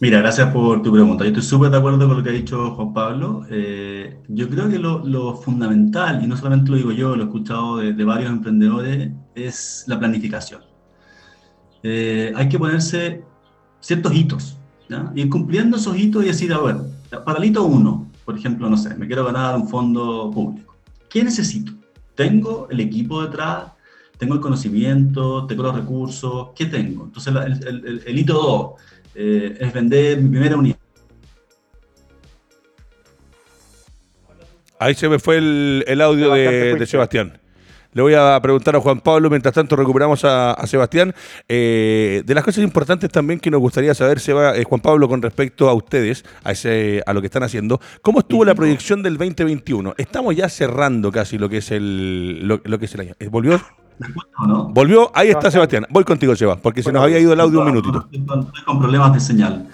[0.00, 1.24] Mira, gracias por tu pregunta.
[1.24, 3.46] Yo estoy súper de acuerdo con lo que ha dicho Juan Pablo.
[3.48, 7.76] Eh, yo creo que lo, fundamental, y no solamente lo digo yo, lo he escuchado
[7.78, 10.60] de, varios emprendedores, es la planificación.
[11.82, 13.22] Eh, hay que ponerse
[13.80, 14.58] ciertos hitos,
[14.88, 15.12] ¿ya?
[15.14, 16.76] ir cumpliendo esos hitos y decir, a ver,
[17.24, 20.73] para el hito uno, por ejemplo, no sé, me quiero ganar un fondo público.
[21.14, 21.70] ¿Qué necesito?
[22.16, 23.70] ¿Tengo el equipo detrás?
[24.18, 25.46] ¿Tengo el conocimiento?
[25.46, 26.48] ¿Tengo los recursos?
[26.56, 27.04] ¿Qué tengo?
[27.04, 27.32] Entonces,
[27.68, 28.72] el, el hito dos
[29.14, 30.76] eh, es vender mi primera unidad.
[34.80, 37.38] Ahí se me fue el, audio de, Sebastián.
[37.94, 41.14] Le voy a preguntar a Juan Pablo, mientras tanto recuperamos a, Sebastián.
[41.48, 45.22] Eh, de las cosas importantes también que nos gustaría saber, Seba, eh, Juan Pablo, con
[45.22, 49.16] respecto a ustedes, a, ese, a lo que están haciendo, ¿cómo estuvo la proyección del
[49.16, 49.94] 2021?
[49.96, 53.14] Estamos ya cerrando casi lo que es el, lo, que es el año.
[53.30, 53.60] ¿Volvió?
[54.44, 54.68] ¿no?
[54.70, 55.86] Volvió, ahí está Sebastián.
[55.88, 58.08] Voy contigo, Seba, porque se nos había ido el audio un minutito.
[58.10, 59.68] Estoy con problemas de señal.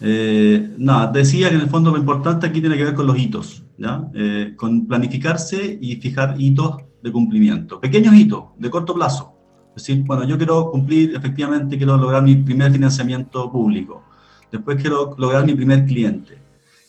[0.00, 3.18] Eh, nada, decía que en el fondo lo importante aquí tiene que ver con los
[3.18, 4.04] hitos, ¿ya?
[4.14, 6.76] Eh, con planificarse y fijar hitos
[7.08, 7.80] de cumplimiento.
[7.80, 9.34] Pequeños hitos, de corto plazo.
[9.76, 14.04] Es decir, bueno, yo quiero cumplir, efectivamente, quiero lograr mi primer financiamiento público.
[14.50, 16.38] Después quiero lograr mi primer cliente.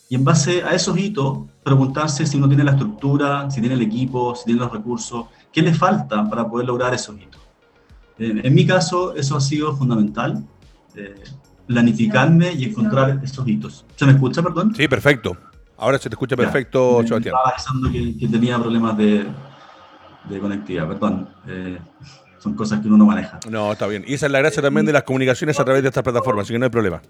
[0.09, 3.81] Y en base a esos hitos, preguntarse si uno tiene la estructura, si tiene el
[3.81, 7.41] equipo, si tiene los recursos, qué le falta para poder lograr esos hitos.
[8.17, 10.43] en mi caso, eso ha sido fundamental,
[10.95, 11.13] eh,
[11.67, 13.85] planificarme y encontrar esos hitos.
[13.95, 14.73] ¿Se me escucha, perdón?
[14.75, 15.37] Sí, perfecto.
[15.77, 17.35] Ahora se te escucha perfecto, Sebastián.
[17.35, 19.25] Estaba pensando que, tenía problemas de,
[20.39, 21.29] conectividad, perdón.
[21.47, 21.77] Eh,
[22.37, 23.39] son cosas que uno no maneja.
[23.49, 24.03] No, está bien.
[24.07, 26.53] Y esa es la gracia también de las comunicaciones a través de estas plataformas, así
[26.53, 27.01] que no hay problema.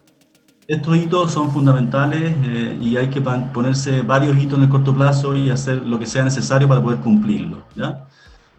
[0.67, 5.35] Estos hitos son fundamentales eh, y hay que ponerse varios hitos en el corto plazo
[5.35, 7.63] y hacer lo que sea necesario para poder cumplirlo.
[7.75, 8.05] ¿ya?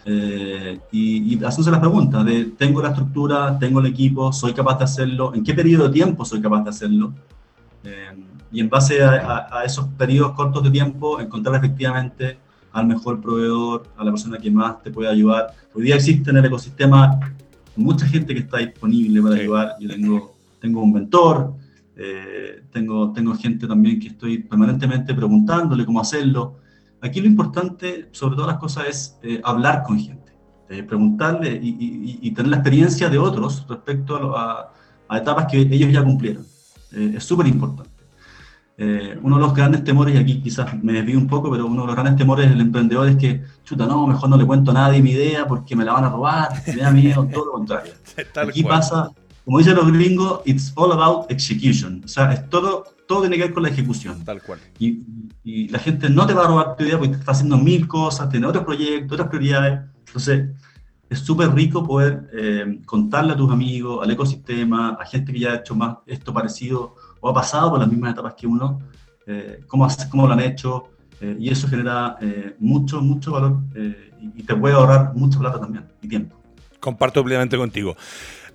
[0.05, 4.79] Eh, y, y hacerse la pregunta de, ¿tengo la estructura, tengo el equipo, soy capaz
[4.79, 5.33] de hacerlo?
[5.35, 7.13] ¿En qué periodo de tiempo soy capaz de hacerlo?
[7.85, 12.39] Eh, y en base a, esos periodos cortos de tiempo, encontrar efectivamente
[12.73, 15.55] al mejor proveedor, a la persona que más te puede ayudar.
[15.75, 17.19] Hoy día existe en el ecosistema
[17.77, 19.77] mucha gente que está disponible para ayudar.
[19.81, 21.55] Yo tengo, tengo un mentor,
[21.97, 26.57] eh, tengo, tengo gente también que estoy permanentemente preguntándole cómo hacerlo.
[27.03, 30.33] Aquí lo importante, sobre todas las cosas, es eh, hablar con gente,
[30.69, 34.73] eh, preguntarle y, tener la experiencia de otros respecto a,
[35.13, 36.45] etapas que ellos ya cumplieron.
[36.93, 37.90] Eh, es súper importante.
[39.23, 41.87] Uno de los grandes temores, y aquí quizás me desvío un poco, pero uno de
[41.89, 45.03] los grandes temores del emprendedor es que, chuta, no, mejor no le cuento a nadie
[45.03, 47.93] mi idea porque me la van a robar, me da miedo, todo lo contrario.
[48.49, 49.11] aquí pasa,
[49.45, 52.03] como dicen los gringos, it's all about execution.
[52.05, 54.25] O sea, es todo todo tiene que ver con la ejecución.
[54.25, 54.61] Tal cual.
[54.79, 55.03] Y,
[55.69, 58.47] la gente no te va a robar tu idea porque está haciendo mil cosas, tiene
[58.47, 59.81] otros proyectos, otras prioridades.
[60.07, 60.51] Entonces,
[61.09, 65.53] es súper rico poder eh, contarle a tus amigos, al ecosistema, a gente que ya
[65.53, 68.81] ha hecho más esto parecido o ha pasado por las mismas etapas que uno,
[69.27, 70.91] eh, cómo, cómo, lo han hecho.
[71.21, 72.17] Eh, y eso genera
[72.59, 73.59] mucho, mucho valor
[74.35, 76.37] y te puede ahorrar mucha plata también y tiempo.
[76.79, 77.95] Comparto plenamente contigo.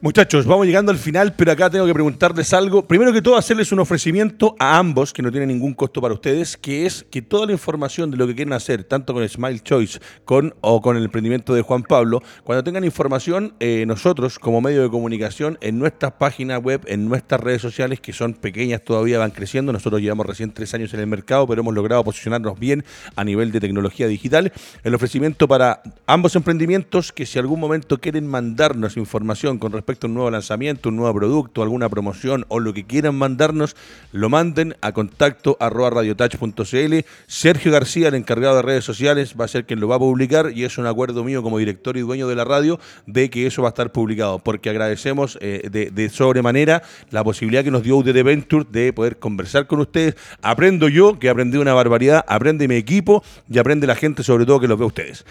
[0.02, 2.86] Muchachos, vamos llegando al final, pero acá tengo que preguntarles algo.
[2.86, 6.58] Primero que todo, hacerles un ofrecimiento a ambos, que no tiene ningún costo para ustedes,
[6.58, 10.00] que es que toda la información de lo que quieren hacer, tanto con Smile Choice
[10.26, 14.84] con, o con el emprendimiento de Juan Pablo, cuando tengan información, eh, nosotros como medio
[14.84, 19.32] de comunicación, en nuestras páginas web, en nuestras redes sociales, que son pequeñas todavía, van
[19.32, 19.72] creciendo.
[19.72, 22.84] Nosotros llevamos recién tres años en el mercado, pero hemos logrado posicionarnos bien
[23.16, 24.52] a nivel de tecnología digital.
[24.84, 30.14] El ofrecimiento para ambos emprendimientos, que si algún momento quieren mandarnos información con respecto un
[30.14, 33.76] nuevo lanzamiento, un nuevo producto, alguna promoción o lo que quieran mandarnos,
[34.12, 36.96] lo manden a contacto arroba radiotouch.cl.
[37.28, 40.52] Sergio García, el encargado de redes sociales, va a ser quien lo va a publicar
[40.54, 43.62] y es un acuerdo mío como director y dueño de la radio de que eso
[43.62, 48.24] va a estar publicado, porque agradecemos eh, de, sobremanera la posibilidad que nos dio UDD
[48.24, 50.16] Venture de poder conversar con ustedes.
[50.42, 54.60] Aprendo yo, que aprendí una barbaridad, aprende mi equipo y aprende la gente sobre todo
[54.60, 55.26] que los ve ustedes.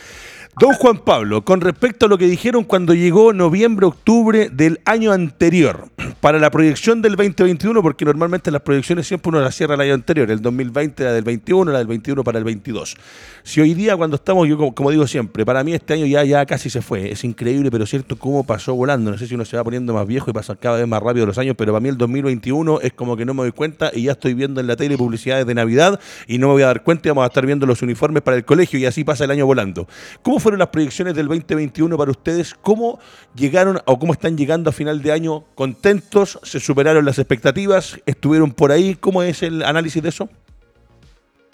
[0.57, 5.11] Don Juan Pablo, con respecto a lo que dijeron cuando llegó noviembre, octubre del año
[5.11, 5.89] anterior,
[6.21, 9.95] para la proyección del 2021, porque normalmente las proyecciones siempre uno las cierra el año
[9.95, 12.97] anterior, el 2020 la del 21, la del 21 para el 22.
[13.43, 16.47] Si hoy día cuando estamos, yo como, digo siempre, para mí este año ya, ya
[16.47, 19.57] casi se fue, es increíble, pero cierto cómo pasó volando, no sé si uno se
[19.57, 21.89] va poniendo más viejo y pasa cada vez más rápido los años, pero para mí
[21.89, 24.77] el 2021 es como que no me doy cuenta y ya estoy viendo en la
[24.77, 25.99] tele publicidades de Navidad
[26.29, 28.37] y no me voy a dar cuenta y vamos a estar viendo los uniformes para
[28.37, 29.89] el colegio y así pasa el año volando.
[30.23, 32.55] ¿Cómo fueron las proyecciones del 2021 para ustedes?
[32.55, 32.99] ¿Cómo
[33.35, 36.39] llegaron o cómo están llegando a final de año contentos?
[36.43, 37.99] ¿Se superaron las expectativas?
[38.05, 38.95] ¿Estuvieron por ahí?
[38.95, 40.29] ¿Cómo es el análisis de eso?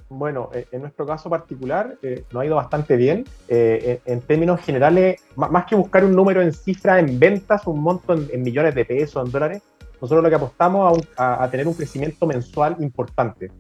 [0.08, 3.24] Bueno, eh, en nuestro caso particular eh, nos ha ido bastante bien.
[3.46, 8.14] Eh, en, términos generales, más que buscar un número en cifra en ventas, un monto
[8.14, 9.62] en, millones de pesos, en dólares,
[10.00, 13.52] nosotros lo que apostamos a, a, tener un crecimiento mensual importante.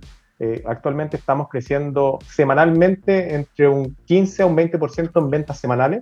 [0.64, 6.00] Actualmente estamos creciendo semanalmente entre un 15 a un 20% en ventas semanales.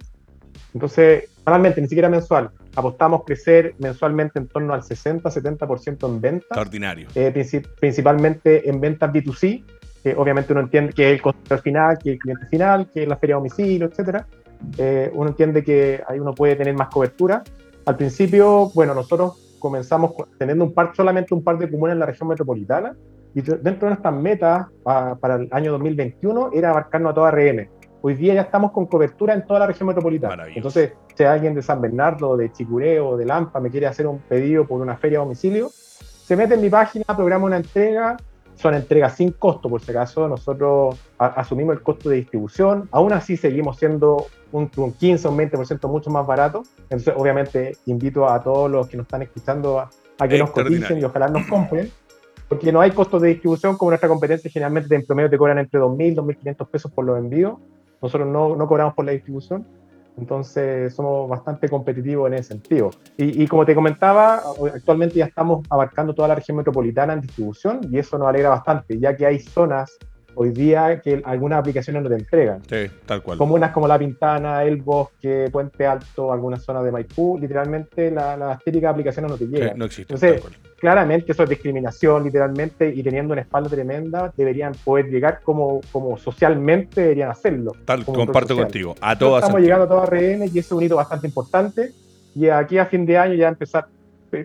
[0.72, 2.50] Entonces, semanalmente, ni siquiera mensual.
[2.76, 6.46] Apostamos crecer mensualmente en torno al 60-70% en ventas.
[6.50, 7.08] Extraordinario.
[7.80, 9.64] principalmente en ventas B2C
[10.02, 13.02] que obviamente uno entiende que es el consumidor final, que es el cliente final, que
[13.02, 14.26] es la feria de domicilio, etcétera.
[14.76, 17.42] Eh, uno entiende que ahí uno puede tener más cobertura.
[17.84, 22.06] Al principio, bueno, nosotros comenzamos teniendo un par, solamente un par de comunas en la
[22.06, 22.94] región metropolitana
[23.38, 27.68] y dentro de nuestras metas para el año 2021 era abarcarnos a toda RM.
[28.02, 30.42] Hoy día ya estamos con cobertura en toda la región metropolitana.
[30.52, 34.66] Entonces, si alguien de San Bernardo, de Chicureo, de Lampa me quiere hacer un pedido
[34.66, 38.16] por una feria a domicilio, se mete en mi página, programa una entrega,
[38.56, 40.26] son entregas sin costo, por si acaso.
[40.26, 42.88] Nosotros asumimos el costo de distribución.
[42.90, 46.64] Aún así, seguimos siendo un, 15 o un 20% mucho más barato.
[46.90, 51.04] Entonces, obviamente, invito a todos los que nos están escuchando a, que nos coticen y
[51.04, 51.88] ojalá nos compren.
[52.48, 54.50] Porque no hay costos de distribución como nuestra competencia.
[54.50, 57.58] Generalmente, en promedio, te cobran entre 2.000 y 2.500 pesos por los envíos.
[58.00, 59.66] Nosotros no, no cobramos por la distribución.
[60.18, 62.90] Entonces somos bastante competitivos en ese sentido.
[63.16, 64.42] Y, como te comentaba,
[64.74, 68.98] actualmente ya estamos abarcando toda la región metropolitana en distribución y eso nos alegra bastante,
[68.98, 69.96] ya que hay zonas
[70.40, 72.62] hoy día que algunas aplicaciones no te entregan.
[72.64, 73.38] Sí, tal cual.
[73.38, 78.60] Comunas como La Pintana, El Bosque, Puente Alto, algunas zonas de Maipú, literalmente las la
[78.64, 79.76] típicas aplicaciones no te llegan.
[79.76, 80.14] no existen.
[80.14, 85.80] Entonces, claramente eso es discriminación, literalmente, y teniendo una espalda tremenda, deberían poder llegar como,
[85.90, 87.72] como socialmente deberían hacerlo.
[87.84, 88.94] Tal, comparto contigo.
[89.00, 89.42] A todas.
[89.42, 91.90] Estamos llegando a todas RN y es un hito bastante importante.
[92.36, 93.88] Y aquí a fin de año ya empezar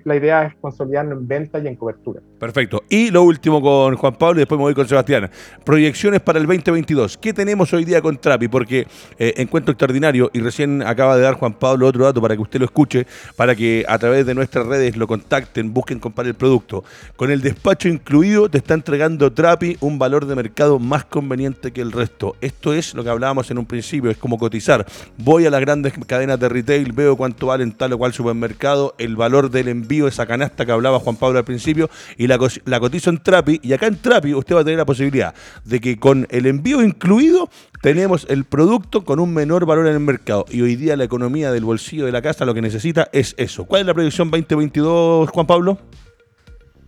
[0.04, 2.22] la idea es consolidarnos en venta y en cobertura.
[2.40, 2.84] Perfecto.
[2.90, 5.30] Y lo último con Juan Pablo y después me voy con Sebastián.
[5.64, 7.18] Proyecciones para el 2022.
[7.18, 8.48] ¿Qué tenemos hoy día con Trapi?
[8.48, 12.42] Porque eh, encuentro extraordinario y recién acaba de dar Juan Pablo otro dato para que
[12.42, 13.06] usted lo escuche,
[13.36, 16.84] para que a través de nuestras redes lo contacten, busquen comprar el producto.
[17.16, 21.82] Con el despacho incluido te está entregando Trapi un valor de mercado más conveniente que
[21.82, 22.36] el resto.
[22.42, 24.86] Esto es lo que hablábamos en un principio, es como cotizar.
[25.18, 28.96] Voy a las grandes cadenas de retail, veo cuánto vale en tal o cual supermercado,
[28.98, 32.80] el valor del envío, esa canasta que hablaba Juan Pablo al principio, y la, la
[32.80, 33.60] cotizo en Trapi.
[33.62, 36.82] Y acá en Trapi usted va a tener la posibilidad de que con el envío
[36.82, 37.50] incluido
[37.82, 40.46] tenemos el producto con un menor valor en el mercado.
[40.50, 43.66] Y hoy día la economía del bolsillo de la casa lo que necesita es eso.
[43.66, 45.78] ¿Cuál es la proyección 2022, Juan Pablo?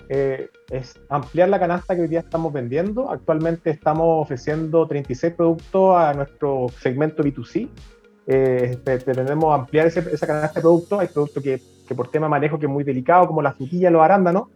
[0.08, 3.12] Eh, es ampliar la canasta que hoy día estamos vendiendo.
[3.12, 7.70] Actualmente estamos ofreciendo 36 productos a nuestro segmento B2C.
[8.28, 11.00] Eh, pretendemos ampliar esa canasta de productos.
[11.00, 14.02] Hay productos que que por tema manejo que es muy delicado, como la frutilla, los
[14.02, 14.50] arándanos,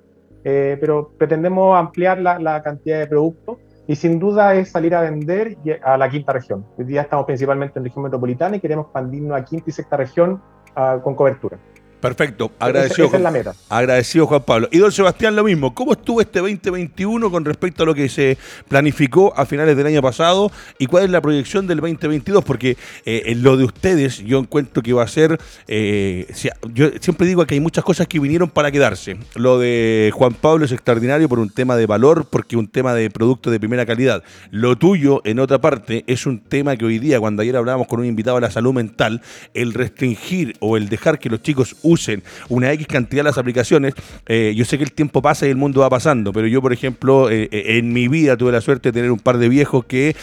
[0.44, 3.58] eh, pero pretendemos ampliar la, cantidad de productos
[3.88, 6.66] y sin duda es salir a vender a la quinta región.
[6.78, 10.42] Hoy día estamos principalmente en región metropolitana y queremos expandirnos a quinta y sexta región
[10.78, 11.58] uh, con cobertura.
[12.00, 13.08] Perfecto, agradecido.
[13.08, 13.56] Esa, es la meta.
[13.68, 14.70] Agradecido Juan Pablo.
[14.72, 15.74] Y don Sebastián, lo mismo.
[15.76, 18.38] ¿Cómo estuvo este 2021 con respecto a lo que se
[18.68, 20.50] planificó a finales del año pasado?
[20.78, 22.44] ¿Y cuál es la proyección del 2022?
[22.46, 25.38] Porque eh, en lo de ustedes yo encuentro que va a ser...
[25.68, 26.32] Eh,
[26.74, 29.18] yo siempre digo que hay muchas cosas que vinieron para quedarse.
[29.36, 33.10] Lo de Juan Pablo es extraordinario por un tema de valor, porque un tema de
[33.10, 34.24] producto de primera calidad.
[34.52, 38.00] Lo tuyo, en otra parte, es un tema que hoy día, cuando ayer hablábamos con
[38.00, 39.22] un invitado a la salud mental,
[39.54, 43.94] el restringir o el dejar que los chicos usen una X cantidad de las aplicaciones,
[44.28, 46.74] eh, yo sé que el tiempo pasa y el mundo va pasando, pero yo, por
[46.74, 49.86] ejemplo, eh, eh, en mi vida tuve la suerte de tener un par de viejos
[49.86, 50.16] que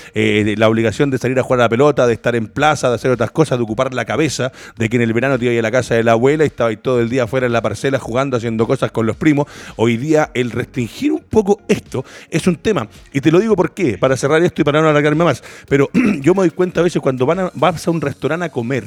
[0.56, 3.10] la obligación de salir a jugar a la pelota, de estar en plaza, de hacer
[3.10, 5.58] otras cosas, de ocupar la cabeza, de que en el verano te iba a, ir
[5.60, 7.62] a la casa de la abuela y estaba ahí todo el día afuera en la
[7.62, 9.46] parcela jugando, haciendo cosas con los primos.
[9.76, 12.88] Hoy día el restringir un poco esto es un tema.
[13.12, 15.42] Y te lo digo por qué, para cerrar esto y para no alargarme más.
[15.68, 15.90] Pero
[16.20, 18.84] yo me doy cuenta a veces cuando van a, vas a un restaurante a comer,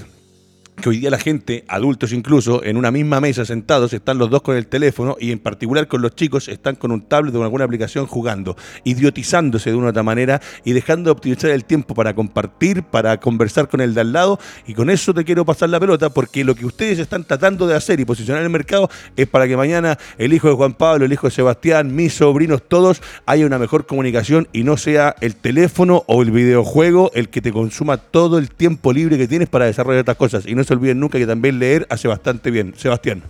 [0.80, 4.42] que hoy día la gente, adultos incluso, en una misma mesa sentados, están los dos
[4.42, 7.66] con el teléfono y en particular con los chicos están con un tablet o alguna
[7.66, 12.14] aplicación jugando, idiotizándose de una u otra manera y dejando de optimizar el tiempo para
[12.14, 14.40] compartir, para conversar con el de al lado.
[14.68, 17.76] Y con eso te quiero pasar la pelota porque lo que ustedes están tratando de
[17.76, 21.06] hacer y posicionar en el mercado es para que mañana el hijo de Juan Pablo,
[21.06, 25.36] el hijo de Sebastián, mis sobrinos, todos haya una mejor comunicación y no sea el
[25.36, 29.66] teléfono o el videojuego el que te consuma todo el tiempo libre que tienes para
[29.66, 30.46] desarrollar estas cosas.
[30.46, 32.76] Y no se olviden nunca que también leer hace bastante bien.
[32.78, 33.24] Sebastián.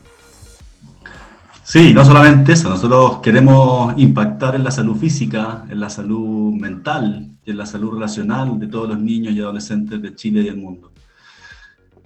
[1.63, 7.29] Sí, no solamente eso, nosotros queremos impactar en la salud física, en la salud mental
[7.45, 10.57] y en la salud relacional de todos los niños y adolescentes de Chile y del
[10.57, 10.91] mundo.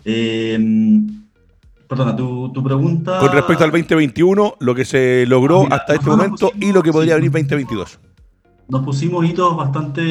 [0.05, 1.07] Em,
[1.87, 3.17] perdona, tu, pregunta...
[3.19, 7.15] Con respecto al 2021, lo que se logró hasta este momento y lo que podría
[7.15, 7.99] abrir 2022.
[8.67, 10.03] nos pusimos hitos bastante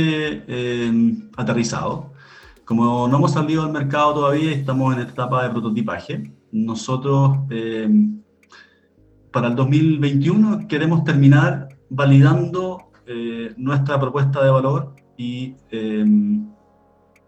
[0.49, 2.07] eh, aterrizados.
[2.65, 6.33] Como no hemos salido al mercado todavía, estamos en etapa de prototipaje.
[6.53, 7.89] Nosotros eh,
[9.31, 15.55] para el 2021 queremos terminar validando eh, nuestra propuesta de valor y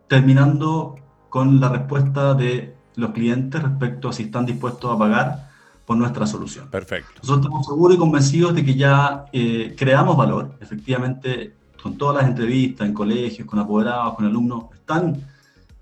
[0.08, 0.96] terminando
[1.28, 5.50] con la respuesta de los clientes respecto a si están dispuestos a pagar
[5.84, 6.68] por nuestra solución.
[6.70, 7.12] Perfecto.
[7.22, 10.56] Nosotros estamos seguros y convencidos de que ya eh, creamos valor.
[10.60, 15.16] Efectivamente, con todas las entrevistas en colegios, con apoderados, con alumnos, están,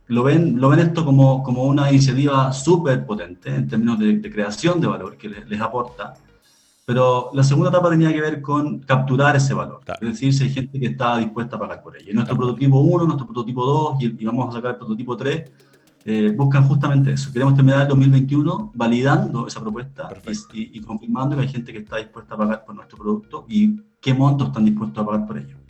[0.07, 4.81] lo, ven, lo ven esto como, como una iniciativa súper potente en términos de, creación
[4.81, 6.15] de valor que les, aporta.
[6.85, 9.81] Pero la segunda etapa tenía que ver con capturar ese valor.
[10.01, 12.11] Es decir, si hay gente que está dispuesta a pagar por ello.
[12.11, 15.51] Y nuestro prototipo 1, nuestro prototipo 2 y, y vamos a sacar el prototipo 3
[16.05, 17.33] eh, buscan justamente eso.
[17.33, 20.09] Queremos terminar el 2021 validando esa propuesta
[20.53, 23.81] y, y, confirmando que hay gente que está dispuesta a pagar por nuestro producto y
[24.01, 25.62] qué montos están dispuestos a pagar por ello.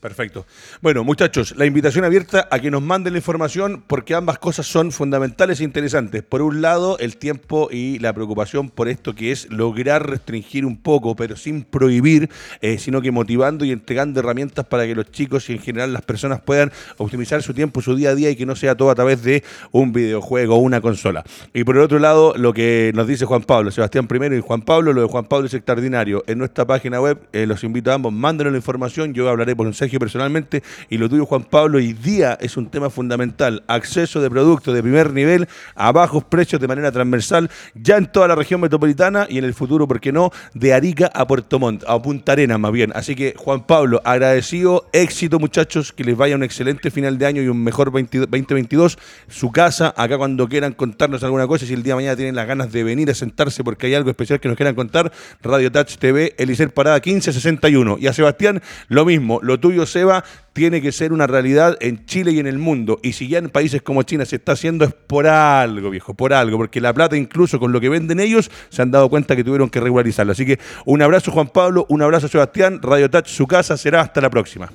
[0.00, 0.46] Perfecto.
[0.80, 4.92] Bueno, muchachos, la invitación abierta a que nos manden la información porque ambas cosas son
[4.92, 6.22] fundamentales e interesantes.
[6.22, 10.76] Por un lado, el tiempo y la preocupación por esto que es lograr restringir un
[10.76, 12.30] poco, pero sin prohibir,
[12.60, 16.02] eh, sino que motivando y entregando herramientas para que los chicos y en general las
[16.02, 18.94] personas puedan optimizar su tiempo, su día a día y que no sea todo a
[18.94, 19.42] través de
[19.72, 21.24] un videojuego o una consola.
[21.52, 24.62] Y por el otro lado, lo que nos dice Juan Pablo, Sebastián primero y Juan
[24.62, 26.22] Pablo, lo de Juan Pablo es extraordinario.
[26.28, 29.66] En nuestra página web eh, los invito a ambos, mándenos la información, yo hablaré por
[29.66, 33.62] un personalmente y lo tuyo, Juan Pablo, hoy día es un tema fundamental.
[33.66, 38.28] Acceso de productos de primer nivel a bajos precios de manera transversal, ya en toda
[38.28, 41.84] la región metropolitana y en el futuro, ¿por qué no?, de Arica a Puerto Montt,
[41.86, 42.92] a Punta Arenas más bien.
[42.94, 47.42] Así que, Juan Pablo, agradecido, éxito muchachos, que les vaya un excelente final de año
[47.42, 48.98] y un mejor 2022.
[49.28, 52.46] Su casa, acá cuando quieran contarnos alguna cosa, si el día de mañana tienen las
[52.46, 55.12] ganas de venir a sentarse porque hay algo especial que nos quieran contar,
[55.42, 57.98] Radio Touch TV, Elicer Parada 1561.
[58.00, 62.32] Y a Sebastián, lo mismo, lo tuyo, Seba, tiene que ser una realidad en Chile
[62.32, 62.98] y en el mundo.
[63.02, 66.32] Y si ya en países como China se está haciendo es por algo, viejo, por
[66.32, 69.44] algo, porque la plata incluso con lo que venden ellos se han dado cuenta que
[69.44, 70.32] tuvieron que regularizarlo.
[70.32, 74.20] Así que un abrazo Juan Pablo, un abrazo Sebastián, Radio Touch, su casa será hasta
[74.20, 74.70] la próxima.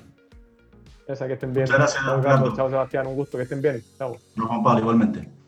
[1.06, 1.66] Gracias, que estén bien.
[1.66, 2.56] Muchas gracias.
[2.56, 3.84] Chao, Sebastián, un gusto, que estén bien.
[3.98, 4.18] Chao.
[4.36, 5.43] No, Juan Pablo, igualmente.